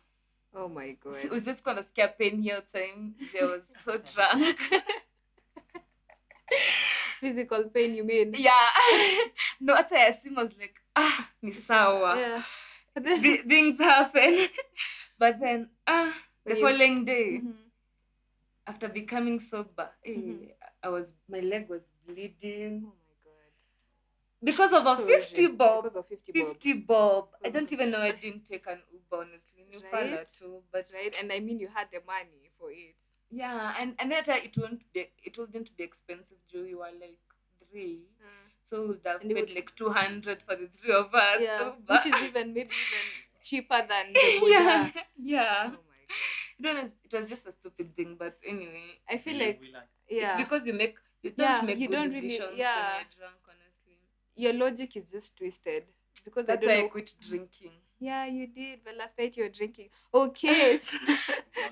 [0.52, 1.16] Oh my god.
[1.24, 3.14] I was just gonna scare pain here time.
[3.32, 4.58] I was so drunk.
[7.20, 8.32] Physical pain, you mean?
[8.36, 8.68] yeah.
[9.60, 12.16] no, hata ya simu I was like, ah, ni It's just- sawa.
[12.16, 12.42] Yeah.
[12.96, 14.48] And then- Th- things happen.
[15.20, 16.10] but then, ah,
[16.44, 17.54] the When you- following day, Mhm.
[18.66, 20.48] after becoming sober, eh, Mhm.
[20.82, 23.52] I was my leg was bleeding Oh my god.
[24.42, 25.58] because of a So 50 urgent.
[25.58, 25.84] bob.
[25.84, 26.48] Because of 50 bob.
[26.54, 27.28] 50 bob.
[27.44, 29.66] I don't even know I didn't take an Uber honestly.
[29.70, 30.30] New fella Right.
[30.38, 31.16] too, but Right?
[31.20, 32.96] And I mean you had the money for it.
[33.30, 36.38] yeah, and and then it won't be it wouldn't be expensive.
[36.52, 37.18] Joe, you were like
[37.70, 38.46] three, hmm.
[38.68, 41.38] so we would have And paid would- like 200 for the three of us.
[41.40, 41.70] Yeah.
[41.86, 43.04] Which is even maybe even
[43.42, 44.20] cheaper than the
[44.56, 45.62] yeah, yeah.
[45.66, 46.76] Oh my god.
[46.78, 49.72] It was, it was just a stupid thing, but anyway, I feel We like we
[49.72, 49.88] learn.
[50.10, 50.32] Yeah.
[50.38, 52.74] it's because you make you don't Yeah, make you good don't really- decisions yeah.
[52.74, 53.36] when you're drunk.
[53.46, 53.98] Honestly,
[54.36, 55.84] your logic is just twisted.
[56.24, 56.90] Because that's I why don't I know.
[56.90, 57.72] quit drinking.
[57.98, 59.88] Yeah, you did, but last night you were drinking.
[60.12, 60.78] Okay.
[60.82, 60.96] so-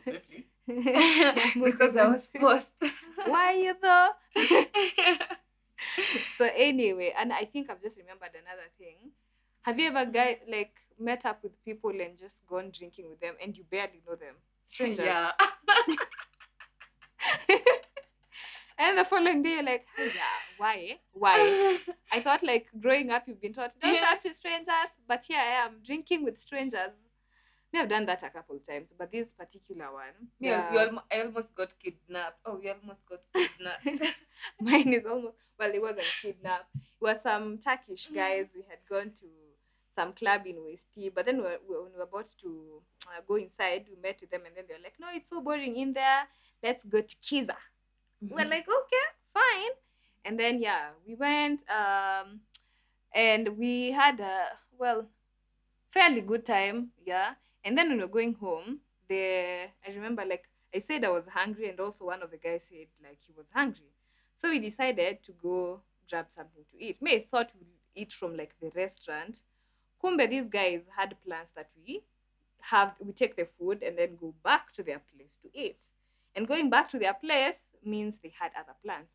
[0.02, 0.46] safely.
[0.66, 2.68] because I was forced.
[3.26, 4.08] Why you though?
[6.36, 9.12] so anyway, and I think I've just remembered another thing.
[9.62, 13.34] Have you ever guy like met up with people and just gone drinking with them
[13.42, 14.34] and you barely know them?
[14.66, 15.06] Strangers.
[15.06, 15.32] Yeah.
[18.78, 20.22] And the following day you're like, "Hey, yeah,
[20.56, 20.98] why?
[21.12, 21.78] Why?
[22.12, 24.00] I thought like growing up you've been taught don't Yeah.
[24.00, 26.92] talk to strangers, but here I am drinking with strangers.
[27.72, 30.78] Me, I've done that a couple of times, but this particular one, Me, yeah, we
[30.78, 32.38] almo- I almost got kidnapped.
[32.46, 34.14] Oh, we almost got kidnapped.
[34.60, 36.70] mine is almost well, it wasn't kidnapped.
[36.76, 38.46] It was some Turkish guys.
[38.54, 39.26] We had gone to
[39.96, 42.80] some club in Westy, but then we were, we were- when we were about to
[43.08, 45.40] uh, go inside, we met with them, and then they were like, "No, it's so
[45.40, 46.22] boring in there.
[46.62, 47.56] Let's go to Kiza."
[48.20, 49.72] We're like okay fine.
[50.24, 52.40] And then yeah we went um
[53.14, 54.46] and we had a
[54.78, 55.06] well
[55.90, 57.34] fairly good time yeah.
[57.64, 61.24] And then when we were going home the i remember like i said i was
[61.32, 63.92] hungry and also one of the guys said like he was hungry.
[64.36, 67.02] So we decided to go grab something to eat.
[67.02, 69.40] May thought we'd eat from like the restaurant.
[70.02, 72.02] Kumbe these guys had plans that we
[72.60, 75.88] have we take the food and then go back to their place to eat
[76.34, 79.08] and going back to their place means they had other plans.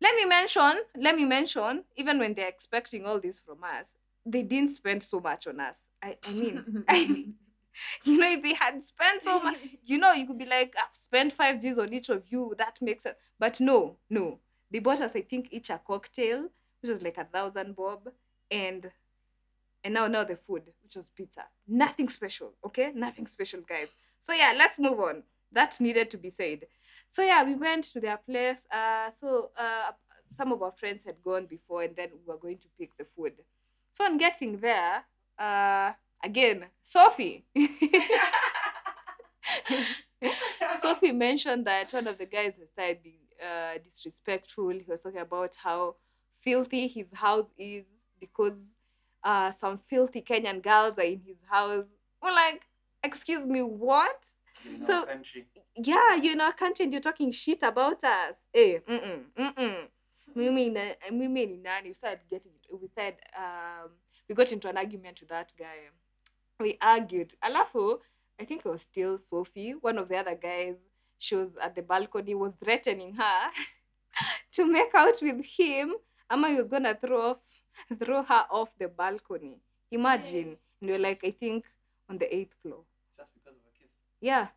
[0.00, 4.42] Let me mention, let me mention, even when they're expecting all this from us, they
[4.42, 5.82] didn't spend so much on us.
[6.02, 7.34] I, I mean, I mean,
[8.04, 10.94] you know, if they had spent so much, you know, you could be like, I've
[10.94, 12.54] spent five G's on each of you.
[12.58, 13.16] That makes sense.
[13.38, 14.38] But no, no.
[14.70, 16.48] They bought us, I think, each a cocktail,
[16.82, 18.08] which was like a thousand bob,
[18.50, 18.90] and
[19.84, 21.44] and now now the food, which was pizza.
[21.66, 22.92] Nothing special, okay?
[22.94, 23.88] Nothing special, guys.
[24.20, 25.22] So yeah, let's move on.
[25.52, 26.66] That needed to be said.
[27.10, 28.58] So yeah, we went to their place.
[28.72, 29.92] Uh, so uh,
[30.36, 33.04] some of our friends had gone before, and then we were going to pick the
[33.04, 33.32] food.
[33.92, 35.04] So on getting there,
[35.38, 37.46] uh, again, Sophie.
[40.82, 44.68] Sophie mentioned that one of the guys had started being uh, disrespectful.
[44.70, 45.96] He was talking about how
[46.40, 47.84] filthy his house is
[48.20, 48.58] because
[49.24, 51.84] uh, some filthy Kenyan girls are in his house.
[52.22, 52.62] We're like,
[53.02, 54.26] excuse me, what?
[54.74, 55.46] In So- our country.
[55.76, 58.34] yeah, you know, and you're talking shit about us.
[58.54, 59.88] Eh, mm-mm, mm-mm.
[60.34, 60.70] Mimi
[61.10, 61.88] mimi ni nani?
[61.88, 63.90] We started getting we said um
[64.28, 65.88] we got into an argument with that guy.
[66.60, 67.34] We argued.
[67.42, 67.98] Alafu,
[68.40, 70.76] I think it was still Sophie, one of the other guys,
[71.18, 73.50] she was at the balcony, was threatening her
[74.52, 75.94] to make out with him.
[76.30, 77.38] Ama he was gonna throw off
[77.98, 79.60] throw her off the balcony.
[79.90, 80.56] Imagine.
[80.80, 81.64] And we're like, I think
[82.10, 82.84] on the eighth floor.
[83.16, 83.88] Just because of a kiss.
[84.20, 84.48] Yeah.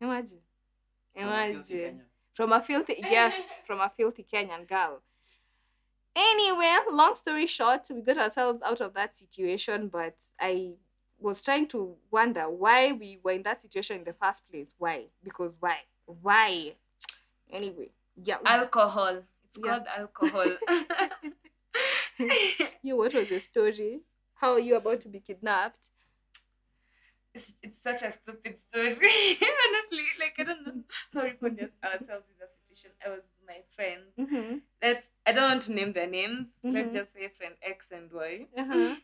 [0.00, 0.38] Imagine.
[1.14, 2.00] From a filthy Imagine.
[2.34, 3.34] From a filthy yes,
[3.66, 5.02] from a filthy Kenyan girl.
[6.14, 10.72] Anyway, long story short, we got ourselves out of that situation, but I
[11.18, 14.74] was trying to wonder why we were in that situation in the first place.
[14.78, 15.06] Why?
[15.22, 15.78] Because why?
[16.06, 16.74] Why?
[17.50, 17.90] Anyway,
[18.22, 18.38] yeah.
[18.44, 19.22] alcohol.
[19.44, 19.78] It's Yeah.
[19.78, 20.56] called alcohol.
[22.82, 24.00] you, what was the story?
[24.34, 25.84] How are you about to be kidnapped?
[27.38, 28.94] It's, it's such a stupid story.
[29.64, 30.82] Honestly, like I don't know
[31.14, 31.52] how we put
[31.84, 32.90] ourselves in that situation.
[33.04, 34.12] I was with my friends.
[34.18, 34.58] Mm-hmm.
[34.82, 36.48] Let's I don't want to name their names.
[36.64, 36.74] Mhm.
[36.74, 38.46] Let's just say friend X and Y.
[38.56, 38.94] Uh-huh.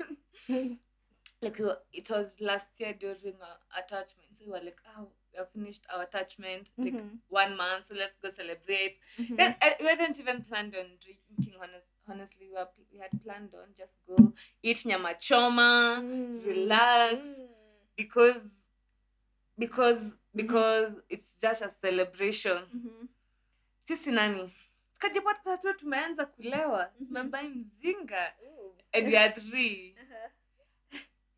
[1.43, 4.29] like we were, it was last year during our attachment.
[4.33, 7.19] So we were like, oh, we have finished our attachment like Mhm.
[7.29, 7.87] one month.
[7.87, 8.97] So let's go celebrate.
[9.21, 9.37] Mhm.
[9.37, 11.55] Then I, we hadn't even planned on drinking.
[11.61, 16.47] Honest, honestly, we, were, we had planned on just go eat nyama choma, Mm.
[16.47, 17.49] relax Mm.
[17.97, 18.51] because
[19.59, 20.03] because
[20.35, 21.15] because mm -hmm.
[21.15, 22.63] it's just a celebration.
[22.73, 23.09] Mm -hmm.
[23.85, 24.53] sisi nani?
[24.93, 27.07] Tukajipata tu tumeanza kulewa mm-hmm.
[27.07, 28.75] tumembai mzinga Ooh.
[28.93, 29.95] and we three.
[29.95, 30.31] Uh -huh.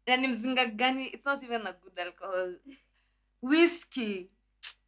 [0.07, 1.07] yani mzinga gani?
[1.07, 2.59] It's not even a good alcohol.
[3.43, 4.31] Whisky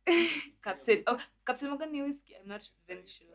[0.65, 1.71] captain oh, captain
[2.03, 3.29] whisky i'm not even sure.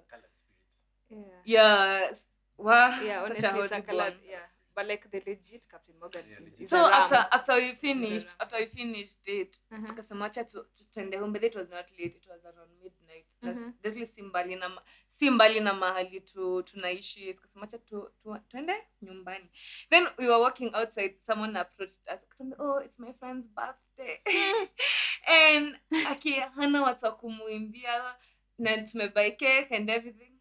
[1.10, 1.19] yeah.
[1.46, 2.13] Yeah,
[2.58, 6.26] well, yeah honestly, it's a colored, yeah but like the legit Captain Morgan.
[6.30, 6.70] Yeah, legit.
[6.70, 9.86] so after after we finished after we finished it Uh-huh.
[9.88, 10.46] tukasema acha
[10.94, 13.74] tuende home but it was not late it was around midnight Mhm.
[13.82, 18.74] definitely si mbali na si mbali na mahali tu tunaishi tukasema acha tu, tu, tuende
[19.02, 19.50] nyumbani
[19.90, 22.20] then we were walking outside someone approached us
[22.60, 24.20] oh it's my friend's birthday
[25.28, 28.16] and aki hana watu kumuimbia
[28.58, 30.34] na tumebuy cake and everything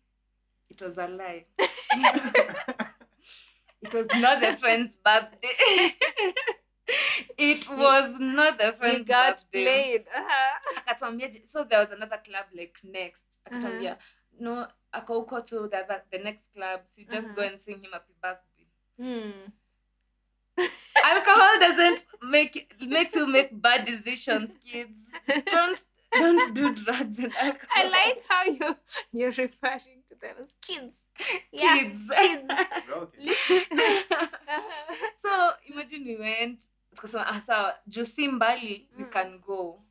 [0.68, 1.46] it was a lie
[3.82, 5.56] it was not the friend's birthday
[7.38, 10.04] it was not the we friend's got birthday played.
[10.14, 11.34] Uh-huh.
[11.46, 13.96] so there was another club like next akatuambia
[14.40, 17.50] no ako huko to the, other, the next club so you just go Uh-huh.
[17.52, 18.66] and sing him happy birthday
[18.98, 19.50] Hmm.
[21.04, 25.00] alcohol doesn't make makes you make bad decisions kids
[25.50, 28.76] don't don't do drugs and alcohol I like how you
[29.12, 30.96] you're referring to them as kids.
[31.52, 32.52] Yeah, kids kids.
[32.92, 33.28] Okay.
[34.52, 34.94] Uh-huh.
[35.22, 35.30] so
[35.66, 36.58] imagine we went
[36.94, 39.10] tukasema ah juu si mbali we Mm.
[39.10, 39.82] can go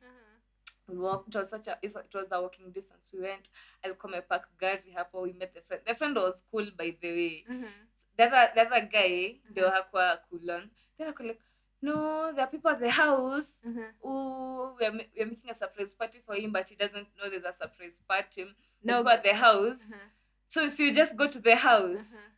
[0.88, 3.50] we walked it was such a it was a walking distance we went
[3.82, 7.44] alikuwa amepark gari hapo we met the friend the friend was cool by the way
[7.48, 7.86] mm -hmm.
[8.16, 9.74] the other, the other guy ndio Mhm.
[9.74, 11.40] hakuwa cool on then ako like
[11.82, 14.08] no, there are people at the house mm -hmm.
[14.08, 17.28] Ooh, we are, we are making a surprise party for him, but he doesn't know
[17.30, 18.44] there's a surprise party.
[18.82, 18.96] No.
[18.96, 19.84] people at the house.
[19.90, 20.08] Uh-huh.
[20.52, 22.12] So, so you just go to the house.
[22.12, 22.28] Uh-huh.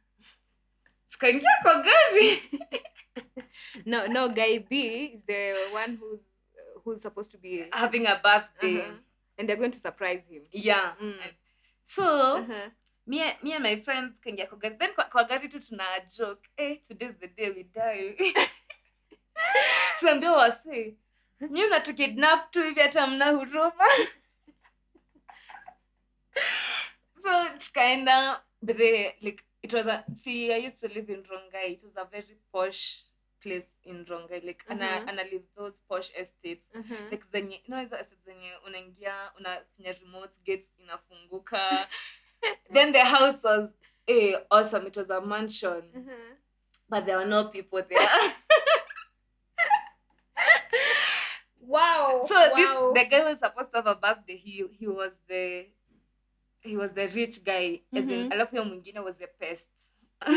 [1.10, 2.42] Tukaingia kwa gari.
[3.86, 4.28] No, no.
[4.28, 8.78] Guy B is the one who's uh, who's supposed to be, Having a birthday.
[8.80, 8.92] Uh-huh.
[9.38, 10.42] and they're going to surprise him.
[10.52, 10.92] Yeah.
[11.02, 11.14] Mm.
[11.86, 12.70] So Uh-huh.
[13.06, 14.78] me, me and my friends kaingia kwa gari.
[14.78, 15.84] Then kwa, kwa gari tu tuna
[16.16, 16.48] joke.
[16.58, 18.14] Eh, today's the day we die.
[20.00, 20.94] Tunaambia wase.
[21.50, 23.72] Nyi mnatukidnap tu hivi hata mna huruma.
[27.24, 31.72] so tukaenda but the like it was a see I used to live in Rongai.
[31.76, 33.02] It was a very posh
[33.40, 34.44] place in Rongai.
[34.44, 35.08] Like mm -hmm.
[35.08, 36.68] ana, live those posh estates.
[36.74, 37.10] mm -hmm.
[37.10, 41.88] like zenye you know hizo assets zenye unaingia unafinya remote gates inafunguka
[42.74, 43.70] then the house was
[44.06, 46.36] eh, awesome it was a mansion mm -hmm.
[46.88, 48.08] but there were no people there
[51.66, 52.24] Wow.
[52.28, 52.54] so wow.
[52.56, 55.66] this the guy was supposed to have a birthday he he was the
[56.64, 58.32] he was the rich guy as in Mhm.
[58.32, 59.70] alafu huyo mwingine was the pest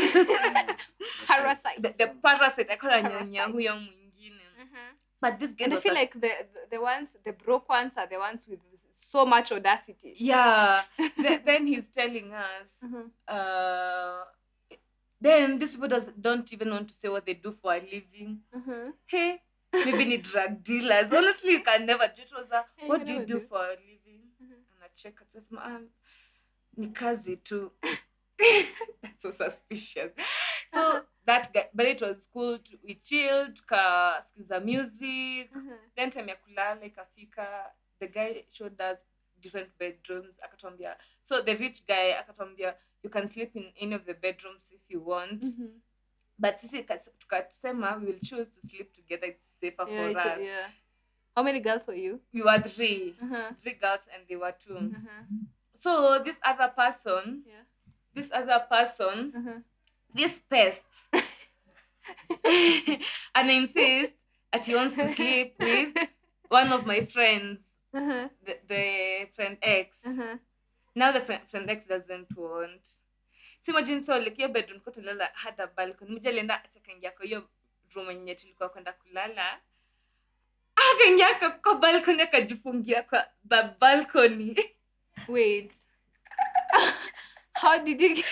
[1.26, 1.80] Parasite.
[1.82, 4.94] the, the parasite akala nyonya huyo mwingine Uh-huh.
[5.20, 6.30] but this guy And I feel like the
[6.70, 8.60] the- ones the broke ones are the ones with
[8.96, 10.14] so much audacity.
[10.18, 10.84] yeah
[11.16, 13.10] the, then he's telling us mm -hmm.
[13.28, 14.26] uh
[15.22, 18.38] then these people does, don't even want to say what they do for a living
[18.52, 18.92] mm -hmm.
[19.06, 19.38] hey
[19.84, 23.24] maybe ni drug dealers honestly you can never do it was a, what do you
[23.26, 23.40] do do.
[23.40, 24.64] for a living Mhm.
[24.76, 25.90] anacheka tusema um,
[26.78, 27.72] ni kazi tu
[29.02, 30.12] that's so suspicious
[30.72, 31.00] so Uh-huh.
[31.26, 35.76] that guy but it was cool to, we chilled tukasikiza music Uh-huh.
[35.96, 38.98] then time ya kulala ikafika the guy showed us
[39.40, 44.14] different bedrooms akatwambia so the rich guy akatwambia you can sleep in any of the
[44.14, 45.80] bedrooms if you want Mhm.
[46.38, 50.26] but sisi kas- tukasema we will choose to sleep together it's safer Yeah, for it's
[50.26, 50.70] us yeah.
[51.36, 52.20] How many girls were you?
[52.32, 53.54] we were three Uh-huh.
[53.62, 55.24] three girls and they were two Uh-huh.
[55.78, 57.62] So this other person Yeah.
[58.14, 59.60] this other person Uh-huh.
[60.14, 60.84] this pest
[63.34, 64.14] and insist
[64.52, 65.94] that he wants to sleep with
[66.48, 67.58] one of my friends
[67.94, 68.28] Uh-huh.
[68.44, 70.36] the, the friend x Uh-huh.
[70.94, 72.84] now the friend, friend x doesn't want
[73.62, 77.48] si imagine so like your bedroom kwa tulala a balcony mmoja alienda atakaingia kwa hiyo
[77.94, 79.60] room yenye tulikuwa kwenda kulala
[80.94, 84.56] akaingia kwa- kwa balcony akajifungia kwa ba balcony
[85.26, 85.72] Wait.
[87.54, 88.22] how did he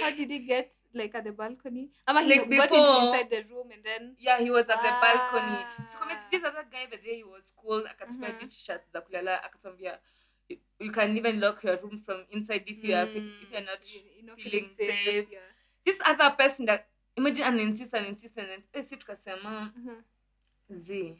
[0.00, 1.90] how did he get like at the balcony?
[2.08, 4.92] Ama he Like got into inside the room and then yeah he was at the
[5.00, 5.62] balcony
[6.00, 6.28] Ah.
[6.30, 8.42] this other guy the day he was cool akatupia Mhm.
[8.42, 9.98] mm t-shirt za kulala akatwambia
[10.48, 13.64] you, you can even lock your room from inside if you are Mm, if you're
[13.66, 15.28] not you, you know, feeling safe.
[15.30, 15.48] Yeah.
[15.84, 20.02] this other person that imagine an insist and insist and insist eh, tukasema Uh-huh.
[20.78, 21.16] z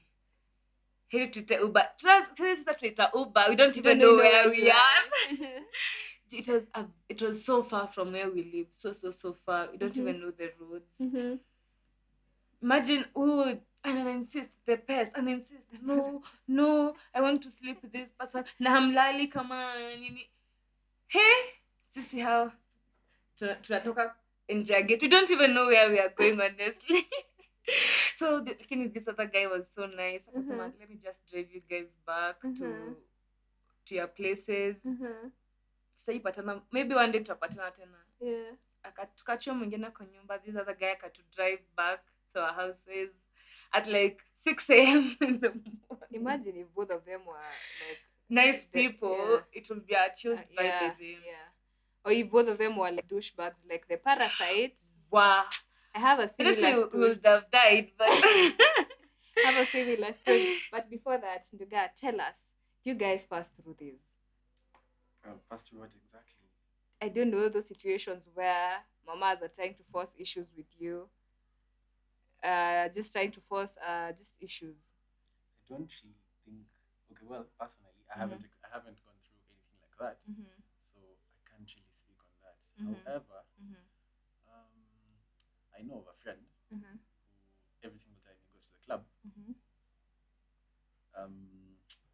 [1.15, 1.87] heri tuite uber.
[1.99, 3.47] Tuna- sasa uber.
[3.49, 5.03] We don't even know where we are.
[6.33, 8.67] it was a, it was so far from where we live.
[8.77, 9.69] So so so far.
[9.73, 10.01] We don't Mhm.
[10.03, 11.01] even know the roads.
[11.01, 11.39] Mhm.
[12.63, 17.51] imagine oh and I insist the pest and I insist no no I want to
[17.51, 20.31] sleep with this person na hamlali kama nini.
[21.09, 21.27] He
[21.95, 22.51] sisi how
[23.39, 24.15] tuna- tunatoka
[24.49, 25.03] nje ya gate.
[25.03, 27.07] We don't even know where we are going honestly
[28.19, 30.79] so the, lakini this other guy was so nice akasema -hmm.
[30.81, 32.95] let me just drive you guys back to -hmm.
[33.85, 35.31] to your places mm -hmm.
[35.99, 38.55] tutaipatana maybe one day tutapatana tena Yeah.
[38.83, 42.01] Aka- tukachia mwingine kwa nyumba this other guy akatu drive back
[42.33, 43.11] to our houses
[43.71, 45.79] at like 6 a.m in the morning
[46.11, 47.49] Imagine if both of them were
[47.89, 49.45] like nice the- people yeah.
[49.53, 51.49] it will be a chilled uh, vibe yeah, with him yeah.
[52.05, 54.79] Or if both of them were like douchebags, like the parasite.
[55.11, 55.45] wow
[55.95, 57.09] I have a similar honestly we story.
[57.09, 58.53] would have died but I
[59.45, 60.63] have a similar story.
[60.71, 62.35] But before that, Ndwiga, tell us,
[62.85, 64.01] you guys passed through this.
[65.27, 66.49] Uh, pass through what exactly?
[67.01, 71.09] I don't know those situations where mamas are trying to force issues with you.
[72.43, 74.77] Uh, just trying to force uh just issues.
[74.77, 76.69] I don't really think.
[77.13, 78.21] Okay, well, personally, I Mhm.
[78.21, 80.61] haven't ex- I haven't gone through anything like that, Mm-hmm.
[80.93, 82.61] so I can't really speak on that.
[82.77, 83.01] Mhm.
[83.07, 83.84] However, Mm-hmm.
[85.77, 86.41] I know of a friend
[86.73, 86.97] Mm-hmm.
[86.97, 89.53] who every single time he goes to the club, Mm-hmm.
[91.19, 91.35] um,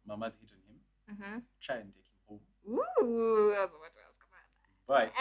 [0.05, 0.77] Mama's hit on him,
[1.11, 1.37] Mm-hmm.
[1.61, 4.45] try and take him home, Ooh, I was about to ask about
[4.87, 5.13] but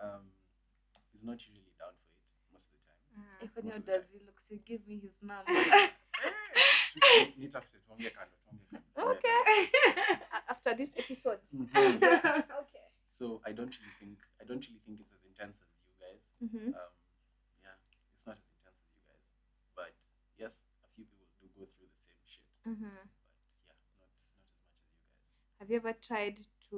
[0.00, 0.24] um,
[1.12, 3.00] he's not usually down for it most of the time.
[3.16, 3.44] Mm.
[3.44, 5.50] If any Most of does he looks you give me his number
[7.38, 8.36] nitafute, tuongee kando,
[8.98, 9.70] Okay.
[10.48, 11.40] After this episode.
[11.54, 12.02] Mhm.
[12.62, 12.86] okay.
[13.08, 16.22] So I don't really think I don't really think it's as intense as you guys.
[16.44, 16.68] Mm-hmm.
[16.74, 16.92] Um,
[22.68, 23.08] Mhm.
[23.66, 25.58] but yeah, not not as much as you guys.
[25.60, 26.36] Have you ever tried
[26.70, 26.76] to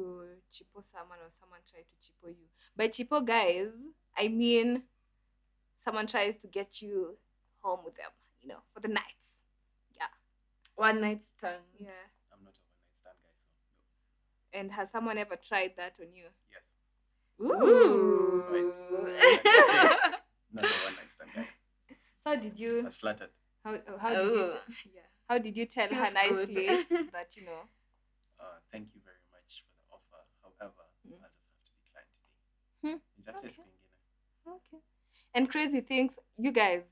[0.52, 2.46] chipo someone or someone tried to chipo you?
[2.76, 3.70] By chipo guys,
[4.16, 4.84] I mean
[5.84, 7.16] someone tries to get you
[7.62, 9.28] home with them, you know, for the nights.
[9.96, 10.08] Yeah.
[10.76, 11.62] One night stand.
[11.78, 11.90] Yeah.
[12.32, 13.50] I'm not a one night stand guy, so
[14.54, 14.60] no.
[14.60, 16.26] And has someone ever tried that on you?
[16.50, 16.62] Yes,
[17.40, 18.44] Ooh.
[18.50, 19.40] Right.
[20.52, 21.48] not a one night stand guy.
[22.26, 23.30] So did I you was flattered.
[23.64, 24.46] how how did you
[24.94, 25.09] yeah.
[25.30, 26.48] How did you tell her Feels good.
[26.50, 26.66] nicely
[27.12, 27.62] that you know
[28.40, 30.22] Uh, thank you very much for the offer.
[30.42, 31.22] However, Mm.
[31.22, 32.40] I'll just have to decline today.
[32.82, 32.98] Hmm.
[33.14, 33.54] Nitafute Okay.
[33.54, 33.70] siku.
[34.58, 34.80] Okay.
[35.34, 36.82] And crazy things, you guys,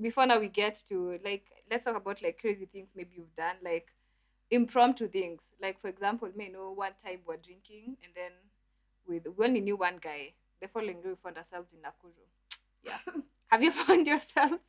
[0.00, 3.56] before now we get to like let's talk about like crazy things maybe you've done,
[3.62, 3.92] like
[4.50, 5.40] impromptu things.
[5.60, 8.32] Like for example, me know one time we're drinking and then
[9.06, 10.32] with we only knew one guy.
[10.62, 12.24] The following day we found ourselves in Nakuru.
[12.88, 13.00] Yeah.
[13.52, 14.60] Have you found yourself?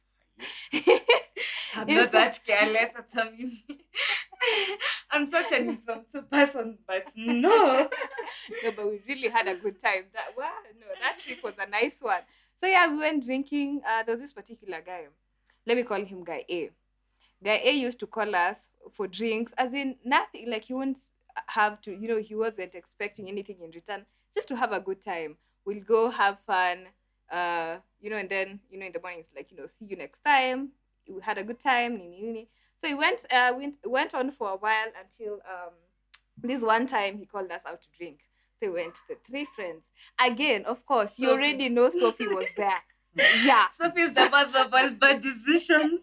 [1.76, 3.30] I'm not that careless at some
[5.12, 7.88] I'm such an impromptu person, but no.
[8.64, 10.06] no, but we really had a good time.
[10.14, 12.22] That wow, no, that trip was a nice one.
[12.56, 13.82] So yeah, we went drinking.
[13.88, 15.06] Uh, there was this particular guy.
[15.66, 16.70] Let me call him Guy A.
[17.44, 20.50] Guy A used to call us for drinks, as in nothing.
[20.50, 21.00] Like he wouldn't
[21.48, 25.04] have to, you know, he wasn't expecting anything in return, just to have a good
[25.04, 25.38] time.
[25.66, 26.88] We'll go have fun,
[27.32, 29.86] uh, you know, and then you know in the morning it's like you know, see
[29.86, 30.70] you next time.
[31.08, 31.98] We had a good time.
[31.98, 32.50] Nini, nini.
[32.80, 35.74] So he went, uh, went went on for a while until um,
[36.38, 38.20] this one time he called us out to drink.
[38.60, 39.84] So we went the three friends.
[40.20, 42.82] Again, of course, you already know Sophie was there.
[43.44, 43.68] yeah.
[43.74, 46.02] Sophie's the mother of all bad decisions.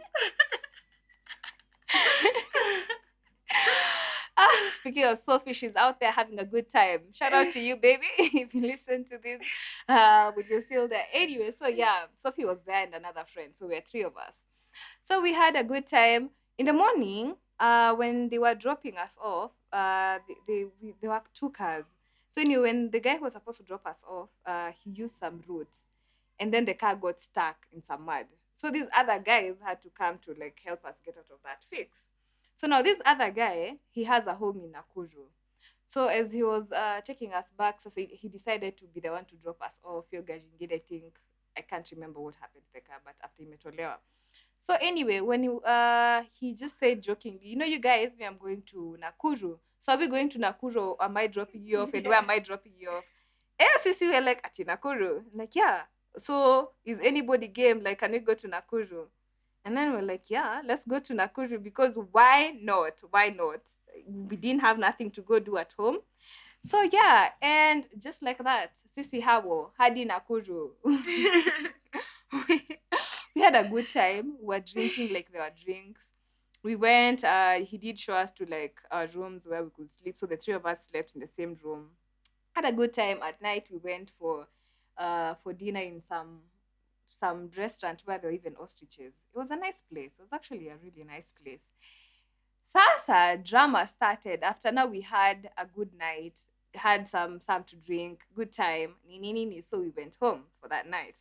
[4.37, 7.01] Ah, speaking of Sophie, she's out there having a good time.
[7.13, 9.41] Shout out to you, baby, if you listen to this,
[9.89, 11.05] uh, but you're still there.
[11.13, 13.53] Anyway, so yeah, Sophie was there and another friend.
[13.55, 14.33] So we're three of us.
[15.03, 16.31] So we had a good time.
[16.59, 20.35] In the morning, uh, when they were dropping us off, uh, they,
[20.81, 21.85] they, there were two cars.
[22.31, 25.19] So anyway, when the guy who was supposed to drop us off, uh, he used
[25.19, 25.77] some route,
[26.39, 28.27] and then the car got stuck in some mud.
[28.57, 31.63] So these other guys had to come to like help us get out of that
[31.71, 32.09] fix.
[32.57, 35.25] So now this other guy, he has a home in Nakuru.
[35.89, 39.25] So as he was uh, taking us back, so he decided to be the one
[39.25, 40.05] to drop us off.
[40.13, 41.19] Your Gajingid, I think
[41.57, 43.97] I can't remember what happened to the car, but after imetolewa.
[44.61, 48.37] So anyway, when he uh he just said jokingly, you know, you guys, me, I'm
[48.37, 49.59] going to Nakuru.
[49.81, 50.97] So are we going to Nakuru?
[50.99, 51.95] Or am I dropping you off?
[51.95, 53.05] And where am I dropping you off?
[53.61, 55.23] Eh, sisi we're like at Nakuru.
[55.35, 55.83] Like, yeah.
[56.19, 57.83] So is anybody game?
[57.83, 59.05] Like, can we go to Nakuru?
[59.67, 62.95] And then we're like, yeah, let's go to Nakuru because why not?
[63.11, 63.61] Why not?
[64.07, 65.99] We didn't have nothing to go do at home.
[66.65, 70.71] So yeah, and just like that, sisi hawo hadi Nakuru.
[73.41, 74.35] we had a good time.
[74.39, 76.09] We were drinking like there were drinks.
[76.63, 80.17] We went, uh, he did show us to like our rooms where we could sleep.
[80.19, 81.87] So the three of us slept in the same room.
[82.55, 83.21] Had a good time.
[83.23, 84.47] At night we went for
[84.99, 86.41] uh for dinner in some
[87.19, 89.15] some restaurant where there were even ostriches.
[89.35, 90.13] It was a nice place.
[90.19, 91.63] It was actually a really nice place.
[92.67, 96.41] Sasa drama started after now we had a good night,
[96.75, 98.97] had some some to drink, good time.
[99.09, 99.63] Nini nini.
[99.63, 101.15] So we went home for that night.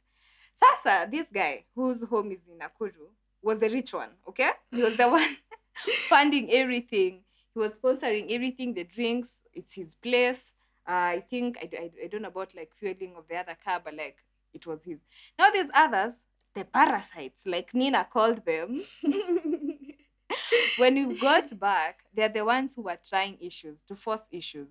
[0.59, 3.07] Sasa, this guy whose home is in Nakuru
[3.41, 4.51] was the rich one, okay?
[4.71, 5.37] He was the one
[6.09, 7.21] funding everything.
[7.53, 9.39] He was sponsoring everything, the drinks.
[9.53, 10.53] It's his place.
[10.87, 13.81] Uh, I think, I, I, I don't know about like fueling of the other car,
[13.83, 14.17] but like
[14.53, 14.99] it was his.
[15.37, 16.23] Now these others,
[16.55, 18.83] the parasites, like Nina called them.
[20.77, 24.67] when we got back, they're the ones who were trying issues, to force issues.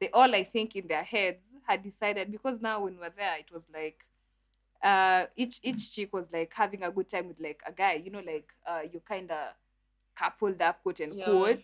[0.00, 3.36] They all, I think, in their heads had decided because now when we were there,
[3.38, 3.98] it was like
[4.82, 8.10] uh each each chick was like having a good time with like a guy, you
[8.10, 9.48] know, like uh you kind of
[10.16, 11.54] coupled up, quote and Yeah.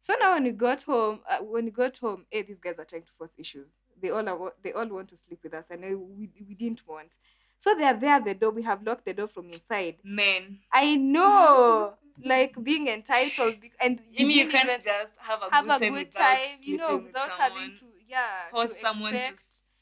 [0.00, 2.84] So now when we got home, uh, when we got home, hey, these guys are
[2.84, 3.68] trying to force issues.
[4.00, 7.18] They all are, they all want to sleep with us, and we we didn't want.
[7.58, 8.50] So they are there at the door.
[8.50, 9.96] We have locked the door from inside.
[10.02, 10.58] Men.
[10.72, 15.64] I know, like being entitled, be- and You, you can't even just have a have
[15.64, 19.12] good a time good time, you know, with without having to, yeah, force to someone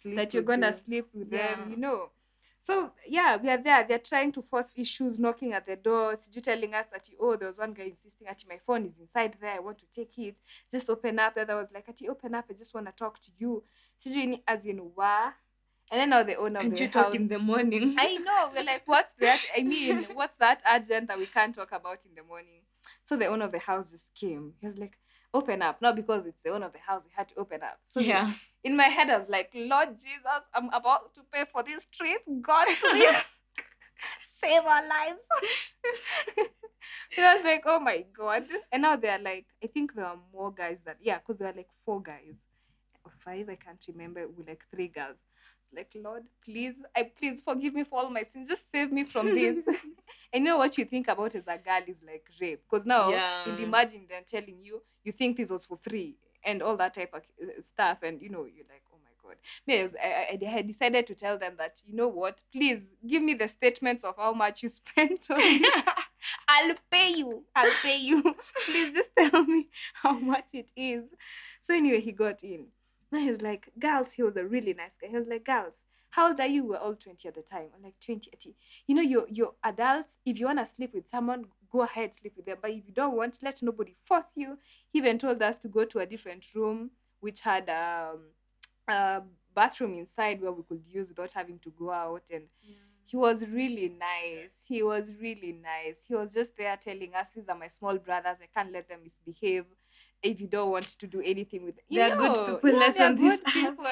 [0.02, 0.78] to that you're gonna you.
[0.78, 2.10] sleep with them, you know.
[2.68, 3.82] So yeah, we are there.
[3.88, 6.14] They're trying to force issues, knocking at the door.
[6.16, 9.38] sijui telling us that oh, there was one guy insisting ati my phone is inside
[9.40, 9.52] there.
[9.52, 10.38] I want to take it.
[10.70, 11.34] Just open up.
[11.34, 12.44] The other was like, "Ati, open up.
[12.50, 13.64] I just want to talk to you."
[13.98, 15.32] Sijui as in wa.
[15.90, 16.92] And then now the owner of the you house.
[16.92, 17.96] talk in the morning?
[17.98, 18.50] I know.
[18.54, 19.40] We're like, what's that?
[19.56, 22.60] I mean, what's that urgent that we can't talk about in the morning?
[23.02, 24.52] So the owner of the house just came.
[24.60, 24.98] He was like,
[25.34, 25.80] open up.
[25.82, 27.78] Not because it's the owner of the house, we had to open up.
[27.86, 28.32] So yeah.
[28.64, 32.22] in my head, I was like, Lord Jesus, I'm about to pay for this trip.
[32.42, 33.24] God, please
[34.42, 35.24] save our lives.
[37.18, 38.44] I was like, oh my god.
[38.72, 41.56] And now they're like, I think there are more guys that yeah, because there are
[41.56, 42.34] like four guys.
[43.04, 45.16] Or five, I can't remember, with like three girls.
[45.74, 48.48] Like, Lord, please, I please forgive me for all my sins.
[48.48, 49.64] Just save me from this.
[50.32, 52.62] and you know what you think about as a girl is like rape.
[52.68, 53.44] Because now Yeah.
[53.46, 57.12] you'll imagine them telling you you think this was for free and all that type
[57.14, 59.36] of uh, stuff, and you know, you're like, oh my god.
[59.66, 63.22] Me, I, I, I I decided to tell them that, you know what, please give
[63.22, 65.40] me the statements of how much you spent on
[66.48, 67.44] I'll pay you.
[67.54, 68.34] I'll pay you.
[68.66, 71.04] Please just tell me how much it is.
[71.60, 72.66] So anyway, he got in.
[73.12, 75.08] And was like, girls, he was a really nice guy.
[75.08, 75.74] He was like, girls,
[76.10, 76.64] how old are you?
[76.64, 77.68] We're all 20 at the time.
[77.76, 78.54] I'm like 20, 80.
[78.86, 80.16] You know, you're you're adults.
[80.24, 82.58] If you wanna sleep with someone, go ahead, sleep with them.
[82.60, 84.58] But if you don't want, let nobody force you.
[84.90, 86.90] He even told us to go to a different room
[87.20, 88.20] which had um
[88.88, 89.22] a
[89.54, 92.44] bathroom inside where we could use without having to go out and
[93.06, 94.50] he was really nice.
[94.62, 96.04] He was really nice.
[96.06, 98.36] He was just there telling us, These are my small brothers.
[98.42, 99.64] I can't let them misbehave.
[100.22, 102.78] If you don't want to do anything with you They are good know, people, yeah,
[102.78, 103.52] let they are on this good app.
[103.54, 103.84] people.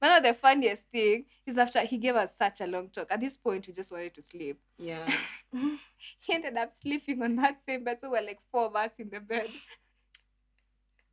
[0.00, 3.08] But now the funniest thing is after he gave us such a long talk.
[3.10, 4.58] At this point, we just wanted to sleep.
[4.78, 5.08] Yeah.
[6.20, 8.00] He ended up sleeping on that same bed.
[8.00, 9.48] So we're like four of us in the bed.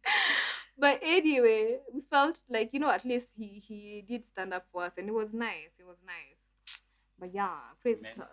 [0.78, 4.84] but anyway, we felt like, you know, at least he he did stand up for
[4.86, 5.74] us and it was nice.
[5.78, 6.40] It was nice.
[7.20, 8.14] But yeah, praise Men.
[8.18, 8.28] God.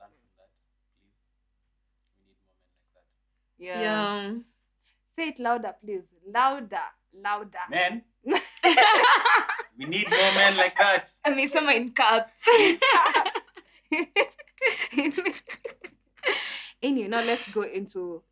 [0.00, 0.50] Learn from that,
[0.98, 1.14] please.
[2.18, 3.06] We need more men like that.
[3.58, 3.80] Yeah.
[3.80, 4.34] Yeah.
[5.20, 6.04] Say it louder, please.
[6.32, 6.78] Louder.
[7.22, 7.58] Louder.
[7.68, 11.10] Men, we need more men like that.
[11.50, 12.32] Someone in caps.
[16.82, 18.22] anyway, now let's go into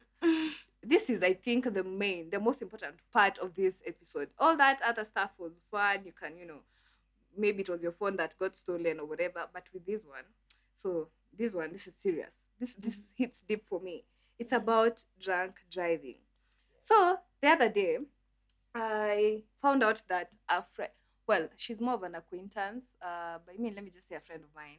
[0.82, 4.30] this is I think the main, the most important part of this episode.
[4.38, 5.98] All that other stuff was fun.
[6.06, 6.60] You can, you know,
[7.36, 9.44] maybe it was your phone that got stolen or whatever.
[9.52, 10.24] But with this one,
[10.74, 11.08] so
[11.38, 12.30] this one, this is serious.
[12.58, 14.04] This this hits deep for me.
[14.38, 16.20] It's about drunk driving.
[16.80, 17.98] So the other day,
[18.74, 20.92] I found out that a friend,
[21.26, 22.86] well, she's more of an acquaintance.
[23.02, 24.78] Uh, but I mean, let me just say a friend of mine.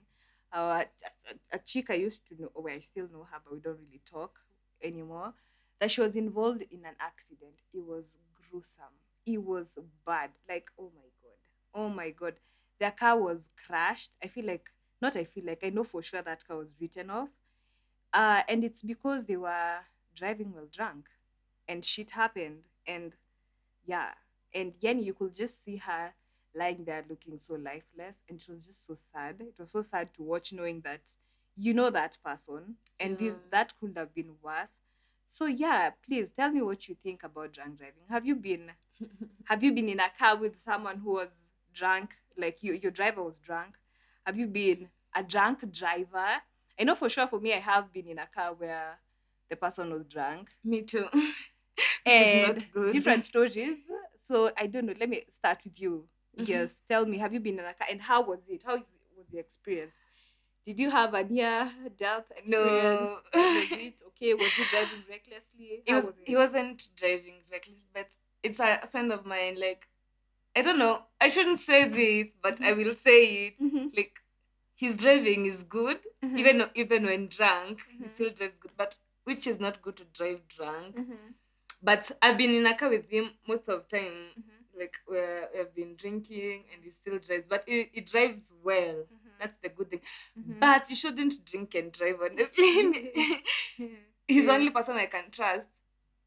[0.53, 3.53] Uh, a, a, a chick I used to know, or I still know her, but
[3.53, 4.39] we don't really talk
[4.83, 5.33] anymore.
[5.79, 7.55] That she was involved in an accident.
[7.73, 8.05] It was
[8.51, 8.95] gruesome.
[9.25, 10.31] It was bad.
[10.47, 11.39] Like, oh my god,
[11.75, 12.35] oh my god,
[12.79, 14.11] their car was crashed.
[14.23, 14.69] I feel like,
[15.01, 17.29] not I feel like, I know for sure that car was written off.
[18.13, 19.77] Uh, and it's because they were
[20.15, 21.05] driving while drunk,
[21.69, 22.63] and shit happened.
[22.87, 23.13] And
[23.85, 24.09] yeah,
[24.53, 26.13] and Yen, you could just see her
[26.55, 29.37] lying there looking so lifeless, and she was just so sad.
[29.39, 31.01] It was so sad to watch, knowing that
[31.55, 34.69] you know that person, and this that could have been worse.
[35.27, 38.03] So yeah, please tell me what you think about drunk driving.
[38.09, 38.71] Have you been
[39.45, 41.29] have you been in a car with someone who was
[41.73, 43.75] drunk, like you, your driver was drunk?
[44.25, 46.41] Have you been a drunk driver?
[46.79, 48.99] I know for sure for me, I have been in a car where
[49.49, 50.49] the person was drunk.
[50.63, 51.07] Me too.
[52.05, 53.77] And different stories.
[54.27, 54.93] So I don't know.
[54.99, 56.07] Let me start with you.
[56.37, 56.47] Mhm.
[56.47, 58.63] Yes, tell me, have you been in a car and how was it?
[58.65, 59.93] How was your experience?
[60.65, 63.01] Did you have a near death experience?
[63.01, 63.19] No.
[63.33, 64.33] was it okay?
[64.33, 65.81] Was you driving recklessly?
[65.85, 66.27] He How was, was it?
[66.27, 68.07] he wasn't driving reckless, but
[68.43, 69.55] it's a friend of mine.
[69.59, 69.87] Like,
[70.55, 71.03] I don't know.
[71.19, 73.59] I shouldn't say this, but I will say it.
[73.61, 74.13] Mhm, Like,
[74.75, 77.79] his driving is good, mhm, even even when drunk.
[77.97, 78.13] He Mhm.
[78.15, 80.95] still drives good, but which is not good to drive drunk.
[81.81, 84.33] But I've been in a car with him most of time.
[84.37, 88.95] mhm, Like, where we've been drinking, and he still drives, but he, he drives well.
[89.07, 90.01] mhm, That's the good thing.
[90.37, 90.59] mhm.
[90.59, 93.11] But you shouldn't drink and drive, honestly.
[94.27, 95.67] He's the only person I can trust.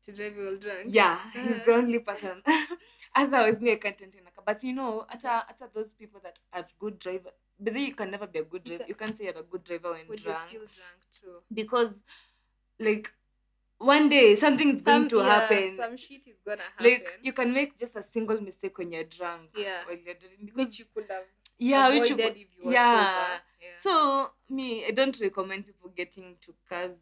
[0.05, 0.87] to drive while drunk.
[0.89, 1.65] Yeah, he's Uh-huh.
[1.67, 2.43] the only person.
[3.15, 4.43] Otherwise, me, I can't enter a car.
[4.45, 7.31] But you know, at at those people that are good driver,
[7.61, 8.85] but then you can never be a good You driver.
[8.89, 11.41] You can't say you're a good driver when When you're still drunk, true.
[11.53, 11.93] because,
[12.81, 13.13] like,
[13.83, 15.77] one day something's going to yeah, happen.
[15.79, 16.85] Some shit is gonna happen.
[16.91, 19.51] Like you can make just a single mistake when you're drunk.
[19.57, 19.81] Yeah.
[19.89, 21.25] when you're driving because which you could have
[21.59, 22.97] yeah, which you could- if you were yeah.
[22.97, 23.43] sober.
[23.61, 23.69] Yeah.
[23.79, 26.97] So me, I don't recommend people getting to cars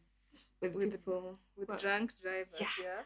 [0.60, 1.38] with, With- people.
[1.56, 2.66] with Well, drunk drivers, yeah.
[2.82, 3.02] yeah.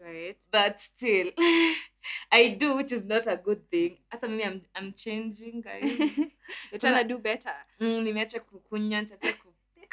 [0.00, 0.36] Right.
[0.50, 1.28] but still
[2.32, 5.84] i do which is not a good thing hata mimi I'm, i'm changing guys
[6.70, 7.54] You're trying to do better.
[7.80, 8.40] mm, nimeacha
[8.72, 9.43] nitaacha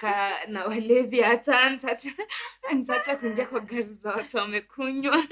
[0.02, 1.70] kukaa na walevi hata
[2.74, 5.28] nitaacha kuingia kwa gari za watu wamekunywa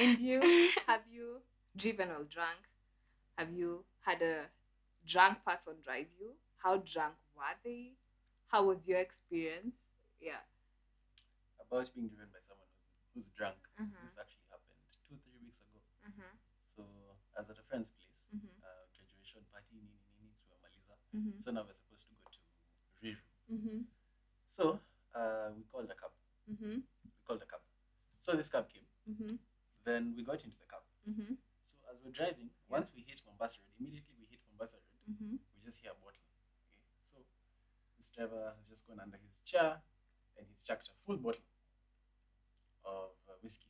[0.00, 0.40] And you,
[0.86, 1.40] have you
[1.76, 2.58] driven or drunk?
[3.36, 4.50] Have you had a
[5.04, 6.36] drunk person drive you?
[6.56, 7.92] How drunk were they?
[8.52, 9.76] How was your experience?
[10.20, 10.40] Yeah.
[11.60, 13.56] About being driven by someone who's, who's drunk.
[13.80, 13.96] Mhm.
[14.04, 15.80] This actually happened two, three weeks ago.
[16.08, 16.32] Mm-hmm.
[16.66, 16.82] So
[17.36, 18.52] I was at a friend's place, Mhm.
[18.60, 20.94] uh, graduation party, nini nini, tumemaliza.
[21.14, 21.40] Mm-hmm.
[21.40, 21.64] So now
[23.54, 23.78] Mm-hmm.
[24.48, 24.80] So
[25.14, 26.12] uh, we called a cab.
[26.50, 26.76] Mm-hmm.
[26.82, 27.60] We called a cab.
[28.20, 28.86] So this cab came.
[29.08, 29.36] Mm-hmm.
[29.84, 30.82] Then we got into the cab.
[31.08, 31.34] Mm-hmm.
[31.66, 35.36] So as we're driving, once we hit Mombasa Road, immediately we hit Mombasa Road, Mm-hmm.
[35.36, 36.16] we just hear a bottle.
[36.64, 36.80] Okay.
[37.04, 37.16] So
[37.98, 39.76] this driver has just gone under his chair
[40.38, 41.44] and he's chucked a full bottle
[42.86, 43.68] of uh, whiskey.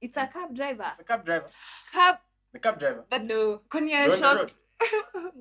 [0.00, 0.86] It's a cab driver.
[0.90, 1.46] It's a cab driver.
[1.92, 2.16] Cab.
[2.52, 3.04] The cab driver.
[3.08, 3.60] But No.
[3.70, 4.50] kwani We're on the road.
[4.50, 4.54] shocked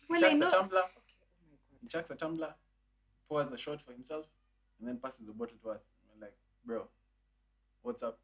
[0.00, 0.48] He Well, I chucks know.
[0.48, 0.82] a tumbler.
[1.82, 2.54] He chucks a tumbler,
[3.30, 4.26] pours a shot for himself,
[4.78, 5.80] and then passes the bottle to us.
[6.02, 6.34] And we're like,
[6.66, 6.88] bro,
[7.82, 8.18] what's up?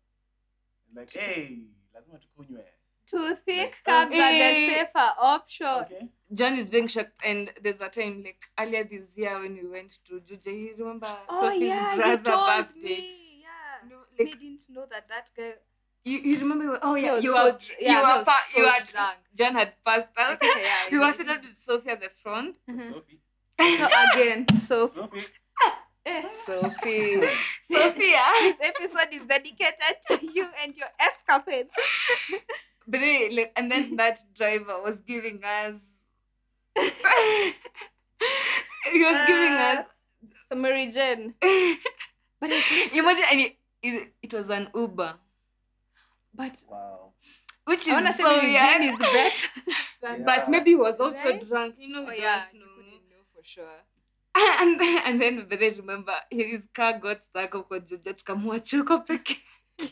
[0.88, 1.58] He's like, hey,
[1.94, 2.64] lazima tukunywe.
[3.08, 5.66] Too thick Like, cabs are the safer option.
[5.82, 6.08] Okay.
[6.34, 9.98] John is being shocked, and there's a time like earlier this year when we went
[10.08, 10.52] to Juja.
[10.52, 12.82] You remember Oh Sophie's yeah, you told birthday?
[12.82, 13.42] me.
[13.46, 13.88] Yeah.
[13.88, 15.52] No, like didn't know that that guy.
[16.02, 16.80] you, you remember?
[16.82, 19.18] Oh yeah, was you so were you yeah, he were pa- so you were drunk.
[19.38, 20.42] John had passed out.
[20.42, 22.56] Okay, yeah, you were seated with Sophie at the front.
[22.68, 22.88] Mhm.
[22.92, 23.20] Sophie.
[23.58, 24.88] So again, so
[26.46, 27.22] Sophie.
[27.70, 28.22] Sophia.
[28.40, 31.70] this episode is dedicated to you and your escapades.
[32.86, 35.74] But then, like, and then that driver was giving us.
[38.92, 39.86] he was giving Uh, us.
[40.52, 41.34] summary Mary Jane.
[42.40, 45.14] But least, Imagine, and it, it, it was an Uber,
[46.34, 47.12] but Wow.
[47.64, 48.84] which is I say so Mary weird.
[48.84, 49.48] Is better.
[50.02, 50.18] Yeah.
[50.24, 51.48] But maybe he was also Right?
[51.48, 51.74] drunk.
[51.78, 52.66] You know, Oh yeah, know.
[53.46, 53.80] Sure.
[54.60, 58.98] and then, and then but then remember his car got stuck huko Juja tukamwacha huko
[59.06, 59.36] peke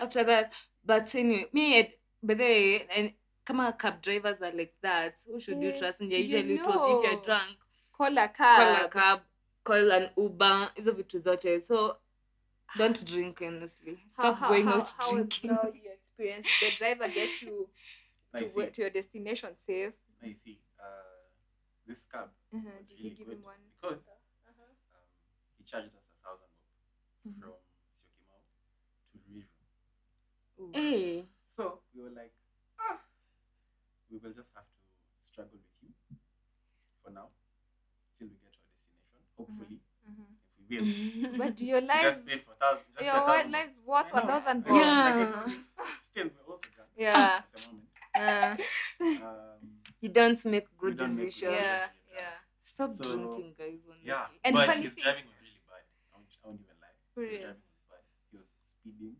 [0.00, 0.52] after that
[0.84, 1.90] but anyway me
[2.22, 3.12] but then and
[3.44, 7.04] kama cab drivers are like that who should you Eh, trust and you usually told
[7.04, 7.56] if you're drunk
[7.96, 8.92] Call a call a cab.
[8.92, 9.20] cab
[9.64, 11.96] call an uber hizo vitu zote so
[12.78, 16.48] don't drink honestly stop going out how drinking Was, your experience?
[16.60, 17.68] The driver get you
[18.36, 19.92] to, to your destination safe?
[20.22, 20.58] I see,
[21.90, 22.70] this cab Uh-huh.
[22.78, 23.62] was Did really you give good him one?
[23.74, 24.62] because Uh-huh.
[24.94, 25.10] um,
[25.58, 26.78] he charged us a thousand bob
[27.26, 27.42] Mhm.
[27.42, 27.58] from
[27.98, 28.40] Syokimau
[29.10, 30.72] to Ruiru.
[30.78, 32.34] Hey So we were like,
[32.78, 32.98] ah,
[34.10, 34.82] we will just have to
[35.26, 35.90] struggle with you
[37.02, 37.28] for now
[38.18, 39.18] till we get to our destination.
[39.36, 40.26] Hopefully, Mhm.
[40.58, 40.86] if we will.
[41.42, 42.86] But do your We lives, just pay for thousand.
[42.94, 44.76] Just your pay white thousand lives worth I a know, thousand I bob?
[44.78, 45.04] Yeah.
[45.10, 45.58] like
[46.10, 47.42] Still, we're also drunk Yeah.
[47.42, 47.90] at the moment.
[48.14, 48.54] Uh,
[49.00, 52.14] Um, you don't make good don't make good decisions yeah, decisions.
[52.14, 52.36] yeah.
[52.62, 54.08] stop So, drinking guys honestly.
[54.08, 55.84] yeah, And but funny his thing- driving was really bad.
[56.12, 56.96] I won't, I won't even lie.
[57.14, 57.40] For His real.
[57.40, 58.04] driving was bad.
[58.30, 59.16] He was speeding.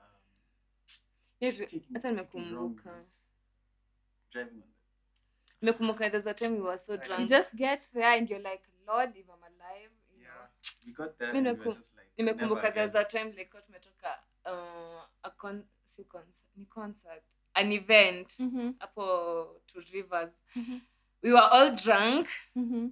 [0.00, 0.22] Um,
[1.40, 3.16] Yeah, taking, hata taking wrong nimekumbuka routes,
[4.32, 7.02] driving on the nimekumbuka there's a time we were so Right.
[7.02, 10.46] You drunk just get there and you're like, Lord, if I'm alive, you yeah.
[10.86, 13.04] We got there Mi and we were naku- just like never nimekumbuka there's again.
[13.04, 14.12] a time like tumetoka
[14.50, 15.64] uh, a con
[15.96, 17.24] si concert, ni concert
[17.60, 18.68] an event Mm-hmm.
[18.82, 19.04] hapo
[19.68, 20.80] to rivers Mhm.
[21.22, 22.86] we were all drunk Mm-hmm.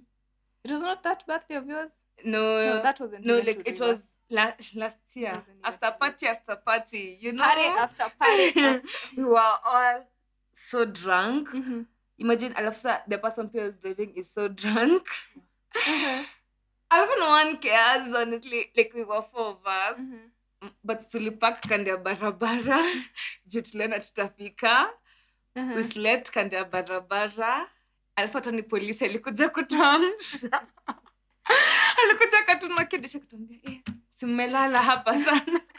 [0.65, 1.91] It was not that birthday of yours.
[2.23, 3.25] no No, that wasn't.
[3.25, 3.99] no like it was
[4.37, 8.81] la- last year after party after party you know party after party.
[9.17, 10.03] we were all
[10.53, 11.81] so drunk mm-hmm.
[12.25, 15.07] imagine alafu the person who was driving is so drunk
[15.87, 16.23] mm-hmm.
[16.93, 20.27] alafu no one cares honestly like we were four of us Mm-hmm.
[20.83, 22.83] But tulipak kando ya barabara
[23.49, 24.89] juu tuliona tutafika
[25.55, 25.75] Uh-huh.
[25.75, 27.69] we slept kando ya barabara
[28.15, 30.67] alafu hata ni polisi alikuja kutuamsha
[32.03, 35.61] alikuja katumakidisha kutuambia eh, simmelala hapa sana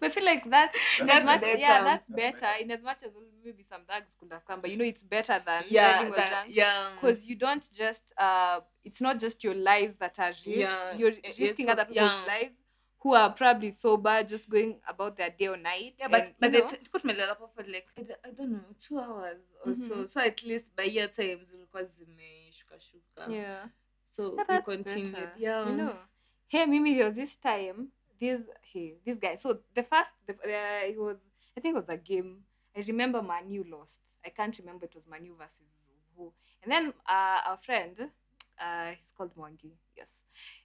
[0.00, 1.58] But I feel like that, in That's as much, better.
[1.58, 2.40] yeah, that's, That's better.
[2.40, 2.62] better.
[2.62, 3.12] In as much as
[3.44, 6.28] maybe some thugs could have come, but you know it's better than yeah, driving that-
[6.30, 6.46] drunk.
[6.50, 6.90] yeah.
[7.00, 10.46] Because you don't just, uh, it's not just your lives that are risked.
[10.46, 12.34] Yeah, You're risking other people's yeah.
[12.40, 12.56] lives
[13.00, 15.94] who are probably sober, just going about their day or night.
[16.00, 18.98] Yeah, but and, but it's tumelala hapo for like I don't, I don't know two
[18.98, 20.10] hours or so Mhm.
[20.10, 23.68] so at least by your time zilikuwa zimeshuka shuka yeah.
[24.10, 25.32] so Yeah, we continued better.
[25.38, 25.94] yeah You know,
[26.48, 27.88] hey, Mimi, there was this time,
[28.20, 28.40] this,
[28.72, 29.36] hey, this guy.
[29.36, 31.16] So the first, the, uh, it was,
[31.56, 32.42] I think it was a game.
[32.76, 34.00] I remember Manu lost.
[34.24, 35.66] I can't remember it was Manu versus
[36.16, 36.32] who.
[36.62, 38.10] And then uh, our friend,
[38.60, 39.72] uh, he's called Mwangi.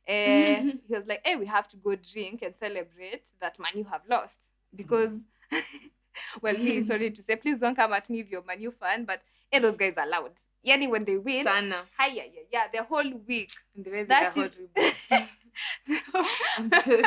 [0.08, 4.02] Uh, he was like, hey, we have to go drink and celebrate that Manu have
[4.10, 4.40] lost.
[4.76, 5.12] Because,
[6.42, 9.06] well, me, sorry to say, please don't come at me if you're a Manu fan,
[9.06, 9.22] but
[9.52, 10.32] hey, those guys are loud.
[10.66, 13.52] Yani, when they win, sana hi, yeah, yeah, yeah, the whole week.
[13.76, 14.50] The way That is-.
[16.58, 17.04] I'm sorry.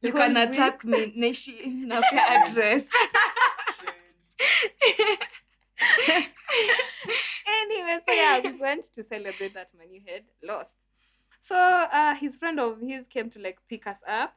[0.00, 2.86] You can attack me your address
[7.46, 10.76] anyway, so yeah, we went to celebrate that Manu had lost.
[11.44, 14.34] So uh, his friend of his came to like pick us up.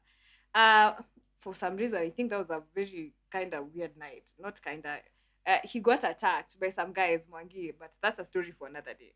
[0.53, 0.91] Uh,
[1.37, 4.23] for some reason, I think that was a very kind of weird night.
[4.37, 4.99] Not kind of.
[5.47, 9.13] Uh, he got attacked by some guys, Mwangi, but that's a story for another day.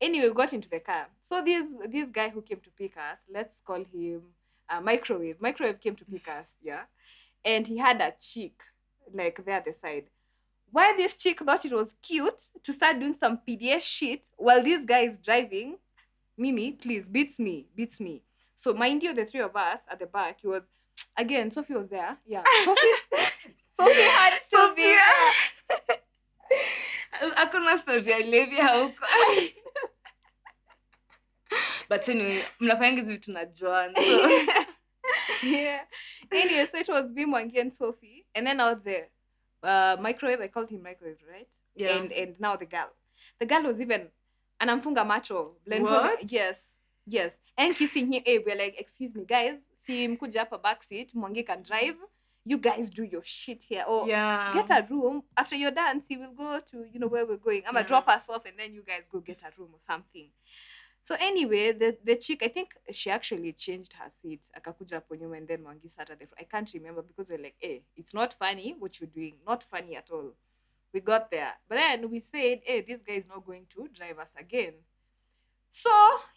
[0.00, 1.08] Anyway, we got into the car.
[1.22, 4.22] So this this guy who came to pick us, let's call him
[4.70, 5.40] uh, microwave.
[5.40, 6.82] Microwave came to pick us, yeah,
[7.44, 8.62] and he had a chick
[9.12, 10.04] like there at the side.
[10.70, 14.84] Why this chick thought it was cute to start doing some PDS shit while this
[14.84, 15.78] guy is driving?
[16.36, 18.22] Mimi, please beats me, beats me.
[18.56, 20.62] So mind you, the three of us at the back, he was
[21.16, 21.50] again.
[21.50, 22.16] Sophie was there.
[22.26, 23.24] Yeah, Sophie.
[23.78, 25.96] Sophie had to be there.
[27.36, 29.06] hakuna story ya Olivia huko
[31.88, 34.28] but anyway mnafanya hizi vitu na Joan so
[35.42, 35.80] yeah.
[36.30, 39.08] Anyway, so it was me, Mwangi, and Sophie, and then out there,
[39.62, 40.40] uh, microwave.
[40.40, 41.46] I called him microwave, right?
[41.76, 42.90] yeah And and now the girl,
[43.38, 44.08] the girl was even
[44.58, 45.56] anamfunga macho.
[45.66, 46.32] What?
[46.32, 46.62] Yes,
[47.06, 47.32] yes.
[47.56, 48.22] And kissing him.
[48.24, 49.58] Hey, we're like, excuse me, guys.
[49.78, 51.14] See mkuja hapa backseat.
[51.14, 51.96] Mwangi can drive.
[52.46, 53.84] You guys do your shit here.
[53.88, 56.02] Or yeah get a room after you're done.
[56.06, 57.62] See, we'll go to you know where we're going.
[57.66, 57.82] I'm Yeah.
[57.86, 60.30] drop us off, and then you guys go get a room or something.
[61.04, 64.48] So anyway, the the chick, I think she actually changed her seat.
[64.54, 66.40] Akakuja hapo nyuma and then Mwangi sat at the front.
[66.40, 69.34] I can't remember because we're like, hey, it's not funny what you're doing.
[69.46, 70.32] Not funny at all.
[70.94, 71.52] We got there.
[71.68, 74.74] But then we said, hey, this guy is not going to drive us again.
[75.72, 75.90] So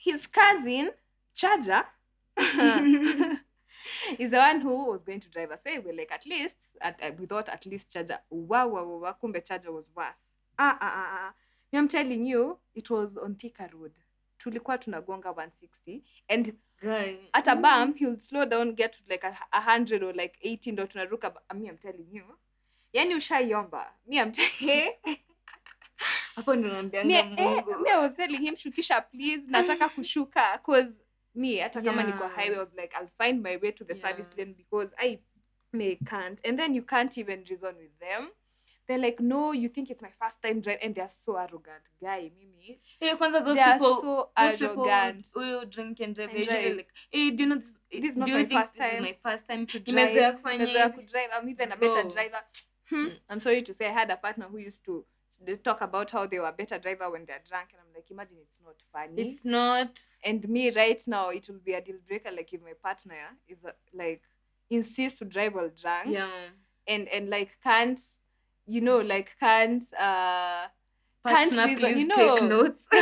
[0.04, 0.90] his cousin,
[1.36, 1.84] Charger,
[4.18, 5.62] is the one who was going to drive us.
[5.64, 8.18] Hey, we're like, at least, at, uh, we thought at least Charger.
[8.32, 9.16] Wow, wow, wow.
[9.22, 10.08] Kumbe Charger was worse.
[10.58, 11.34] Ah, ah, ah, ah.
[11.72, 13.92] Me, I'm telling you, it was on Thika Road.
[14.40, 17.18] Tulikuwa tunagonga 160 and Guy.
[17.34, 20.72] at a bump he'll slow down get to like a, a hundred or like 80
[20.72, 22.24] ndo tunaruka I mean, I'm telling you
[22.98, 23.94] yani ushaiomba.
[24.06, 24.92] Mi telling
[26.36, 27.80] hapo ndo naambianga eh, Mungu.
[27.84, 30.58] me I was telling him shukisha please nataka kushuka.
[30.64, 30.90] Cause
[31.36, 32.36] me hata kama niko Yeah.
[32.36, 34.46] highway I was like I'll find my way to the service Yeah.
[34.46, 35.20] lane because I
[35.74, 36.40] may can't.
[36.46, 38.30] And then you can't even reason with them.
[38.88, 41.84] They're like no you think it's my first time drive and they're so arrogant.
[42.02, 42.80] Guy mimi.
[43.00, 45.28] Hey, kwanza those they are people so those people arrogant.
[45.34, 46.76] who drink and drive And drive.
[46.78, 48.82] like hey do you know this, This is not do you my think first this
[48.84, 51.30] time is my first time to Nimezoea drive, kufanya nimezoea kudrive.
[51.38, 52.42] I'm even a better driver.
[52.90, 53.08] Hmm.
[53.30, 55.06] I'm sorry to say, I had a partner who used to
[55.64, 58.38] talk about how they were a better driver when they're drunk, and I'm like, imagine
[58.42, 59.22] it's not funny.
[59.22, 62.32] it's not and me right now, it will be a deal breaker.
[62.32, 63.16] Like if my partner
[63.48, 64.22] is uh, like
[64.70, 66.28] insists to drive while drunk, yeah
[66.88, 68.00] and and like can't,
[68.66, 70.68] you know, like can't uh
[71.28, 72.48] can't Partner, reason, please you take know.
[72.50, 72.84] notes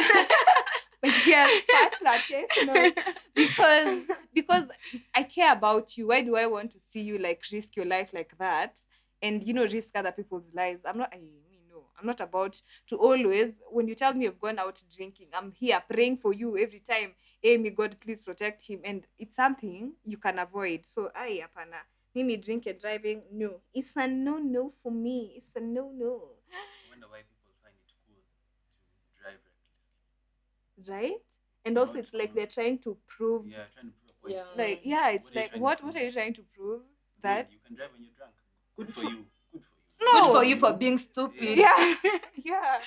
[1.26, 2.98] yes, partner, take notes.
[3.36, 4.66] because because
[5.14, 6.08] I care about you.
[6.08, 8.80] Why do I want to see you like risk your life like that
[9.26, 10.82] and you know risk other people's lives?
[10.86, 11.10] I'm not.
[11.14, 11.80] I me no.
[12.00, 13.52] I'm not about to always.
[13.72, 17.12] When you tell me you've gone out drinking, I'm here praying for you every time.
[17.42, 18.80] Hey, may God please protect him.
[18.84, 20.86] And it's something you can avoid.
[20.86, 21.82] So I apana.
[22.14, 23.24] Mimi drink and driving.
[23.32, 25.34] No, it's a no no for me.
[25.38, 26.14] It's a no no.
[26.50, 30.94] I wonder why people find it cool to drive recklessly.
[30.94, 31.20] Right?
[31.66, 32.36] And It's also, it's like cool.
[32.36, 33.48] they're trying to prove.
[33.48, 34.34] Yeah, trying to prove.
[34.34, 34.44] Yeah.
[34.56, 35.84] Like yeah, it's What like what?
[35.84, 36.84] What are you trying to prove?
[37.22, 38.35] That you can drive when you're drunk.
[38.78, 39.10] Good for you.
[39.10, 39.64] Good for you.
[40.02, 40.24] No.
[40.24, 41.58] good for you for being stupid.
[41.58, 41.96] Yeah.
[42.44, 42.80] Yeah.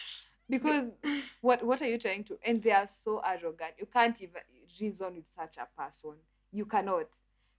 [0.48, 0.86] Because
[1.40, 3.74] what what are you trying to and they are so arrogant.
[3.78, 4.40] You can't even
[4.80, 6.14] reason with such a person.
[6.52, 7.08] You cannot.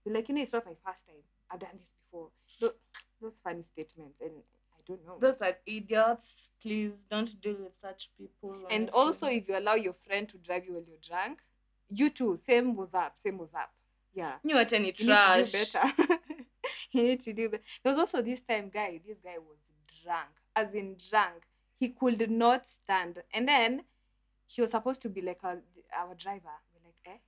[0.05, 1.15] You're like you know it's not my first time.
[1.51, 2.29] I've done this before.
[2.45, 2.73] So,
[3.21, 4.31] those funny statements and
[4.73, 5.17] i don't know.
[5.19, 8.55] Those are idiots please don't deal with such people.
[8.71, 11.39] And also if you allow your friend to drive you while you're drunk
[11.91, 13.71] you too same was up same was up.
[14.13, 14.33] Yeah.
[14.43, 15.93] You are any you need to do better
[16.91, 19.57] you need to do better there was also this time guy this guy was
[20.03, 21.43] drunk as in drunk.
[21.79, 23.23] He could not stand.
[23.33, 23.83] And then
[24.47, 25.59] he was supposed to be like our,
[25.97, 26.55] our driver.
[26.73, 27.19] We're like eh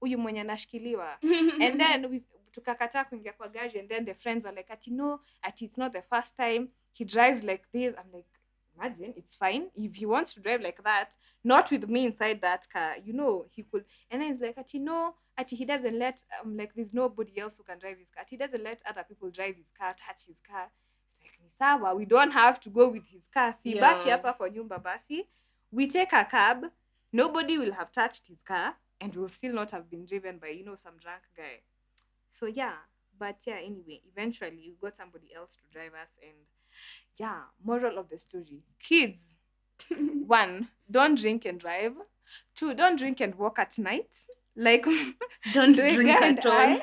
[0.00, 1.18] huyu mwenye anashikiliwa.
[1.62, 5.20] And then we tukakataa kuingia kwa gari and then the friends were like ati no
[5.42, 6.68] ati it's not the first time.
[6.92, 7.94] He drives like this.
[7.98, 8.28] I'm like
[8.80, 9.68] imagine it's fine.
[9.74, 11.14] If he wants to drive like that
[11.44, 13.84] not with me inside that car you know he could.
[14.10, 17.56] And then he's like ati no ati he doesn't let um, like there's nobody else
[17.56, 18.24] who can drive his car.
[18.28, 20.68] He doesn't let other people drive his car touch his car.
[21.08, 23.54] It's like ni sawa we don't have to go with his car.
[23.62, 23.80] Si Yeah.
[23.82, 25.26] baki hapa kwa nyumba basi.
[25.72, 26.66] We take a cab.
[27.12, 30.64] Nobody will have touched his car and will still not have been driven by you
[30.64, 31.62] know some drunk guy.
[32.32, 32.76] So yeah.
[33.18, 36.36] But yeah anyway eventually we got somebody else to drive us and
[37.18, 38.62] yeah moral of the story.
[38.78, 39.34] Kids
[40.26, 41.94] one don't drink and drive.
[42.54, 44.14] Two don't drink and walk at night.
[44.56, 44.84] Like
[45.52, 46.52] don't drink and at all.
[46.52, 46.82] I.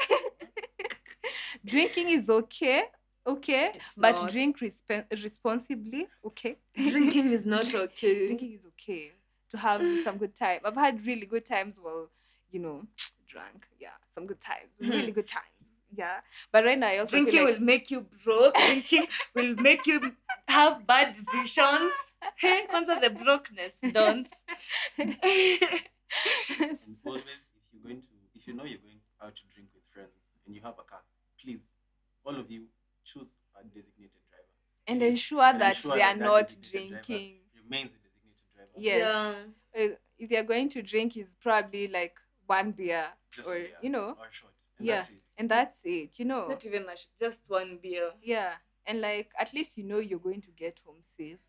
[1.66, 2.84] drinking is okay
[3.26, 4.32] okay It's but not.
[4.32, 6.58] drink resp- responsibly okay.
[6.76, 8.28] Drinking is not okay.
[8.28, 9.12] Drinking is okay
[9.52, 10.60] to have some good time.
[10.66, 12.10] I've had really good times while
[12.52, 12.84] you know
[13.28, 13.68] drunk.
[13.80, 14.72] Yeah some good times.
[14.82, 14.90] Hmm.
[14.92, 15.57] Really good times
[15.96, 16.20] yeah
[16.52, 19.86] but right now i also drinking feel like will make you broke drinking will make
[19.86, 20.14] you
[20.48, 21.94] have bad decisions
[22.38, 24.28] hey kwanza the brokenness don't
[26.60, 27.24] And always,
[27.56, 30.56] if you're going to, if you know you're going out to drink with friends and
[30.56, 31.02] you have a car,
[31.42, 31.62] please,
[32.26, 32.64] all of you,
[33.04, 33.30] choose
[33.60, 34.54] a designated driver.
[34.88, 37.36] and Please, ensure and that ensure they are that that not designated drinking.
[37.64, 38.72] Remains a designated driver.
[38.78, 39.36] Yes.
[39.78, 42.16] Uh, if you're going to drink, is probably like
[42.46, 44.72] one beer Just or beer you know, or shots.
[44.80, 45.04] And yeah.
[45.38, 46.20] And that's it.
[46.20, 48.12] You know, Not even a sh- just one beer.
[48.22, 48.54] yeah.
[48.86, 51.40] And like at least you know you're going to get home safe.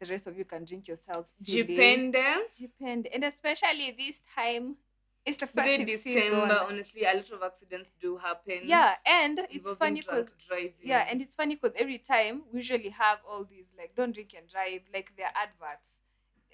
[0.00, 1.26] The rest of you can drink yourself.
[1.40, 1.66] silly.
[1.76, 2.52] Dependent.
[2.58, 4.76] Depend, and especially this time,
[5.24, 8.62] it's the festive December, honestly, a lot of accidents do happen.
[8.64, 10.72] Yeah, and it's involving funny because drunk driving.
[10.82, 14.34] yeah, and it's funny because every time we usually have all these like don't drink
[14.36, 15.86] and drive like their adverts,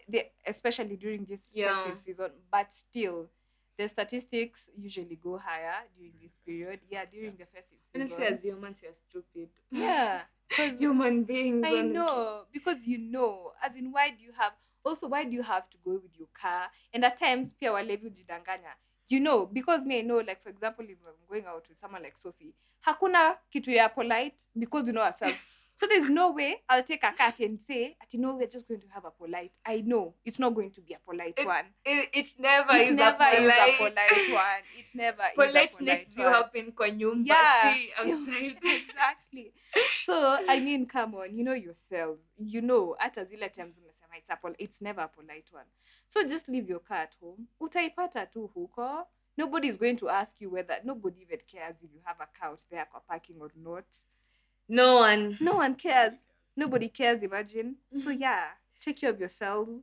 [0.09, 1.73] they especially during this Yeah.
[1.73, 2.31] festive season.
[2.51, 3.31] But still,
[3.79, 6.81] the statistics usually go higher during this period.
[6.91, 9.49] Yeah, during the festive honestly, as humans, you're stupid.
[9.71, 10.23] Yeah,
[10.79, 11.65] Human beings.
[11.65, 11.93] I honestly.
[11.93, 14.53] know because you know, as in, why do you have
[14.85, 16.69] also why do you have to go with your car?
[16.93, 18.75] And at times, pia walevi ujidanganya.
[19.09, 22.03] You know, because me I know, like for example, if I'm going out with someone
[22.03, 22.55] like Sophie,
[22.87, 25.39] hakuna kitu ya polite because we know ourselves.
[25.81, 28.81] So there's no way I'll take a cat and say, "Ati no, we're just going
[28.81, 31.67] to have a polite." I know it's not going to be a polite It one.
[31.85, 34.63] It, it never It is never a is a polite one.
[34.77, 36.45] It never is a Polite polite needs you one.
[36.55, 37.73] in kwa nyumba, Yeah.
[37.75, 38.59] si outside.
[38.63, 39.53] exactly
[40.07, 44.31] so i mean come on you know yourselves you know hata zile times umesema it's,
[44.31, 45.67] a pol- it's never a polite one
[46.09, 49.07] so just leave your car at home utaipata tu huko
[49.37, 52.61] nobody is going to ask you whether nobody even cares if you have a couch
[52.71, 53.85] there for parking or not
[54.69, 55.37] No one.
[55.41, 56.15] no one cares
[56.57, 58.49] nobody cares imagine so yeah
[58.81, 59.83] take care of yourselves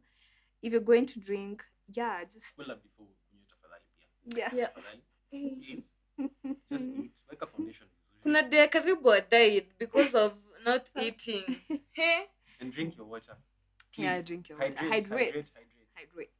[0.62, 3.84] if you're going to drink yeah just Kula before ukunywe tafadhali
[4.30, 4.38] pia.
[4.38, 4.70] yeah Yeah.
[5.32, 5.90] Please.
[6.72, 7.24] Just eat.
[7.32, 7.88] Weka foundation.
[8.24, 10.34] Kuna day karibu a died because of
[10.66, 11.62] not eating.
[11.92, 12.28] hey?
[12.60, 13.36] And drink your water.
[13.98, 15.92] yeah drink your water Hydrate, hydrate hydrate, hydrate.
[15.96, 16.32] hydrate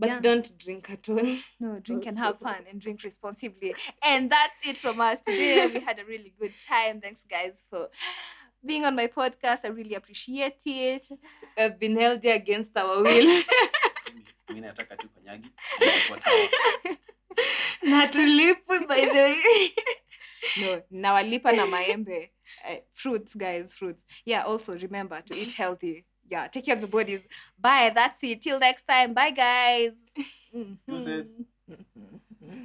[0.00, 0.20] But Yeah.
[0.20, 1.36] don't drink at all.
[1.60, 3.74] No, drink and have fun and drink responsibly.
[4.02, 5.66] And that's it from us today.
[5.74, 7.00] We had a really good time.
[7.02, 7.90] Thanks, guys, for
[8.64, 9.60] being on my podcast.
[9.66, 11.06] I really appreciate it.
[11.58, 13.42] I've been held here against our will.
[17.82, 19.72] Na tulipwe by the way.
[20.60, 22.30] No, nawalipa na maembe.
[22.68, 24.04] Uh, fruits, guys, fruits.
[24.24, 26.04] Yeah, also remember to eat healthy.
[26.30, 27.20] yeah, take care of your bodies.
[27.58, 27.92] Bye.
[27.94, 28.42] That's it.
[28.42, 29.14] Till next time.
[29.14, 29.92] Bye, guys.
[30.54, 31.24] Mm-hmm.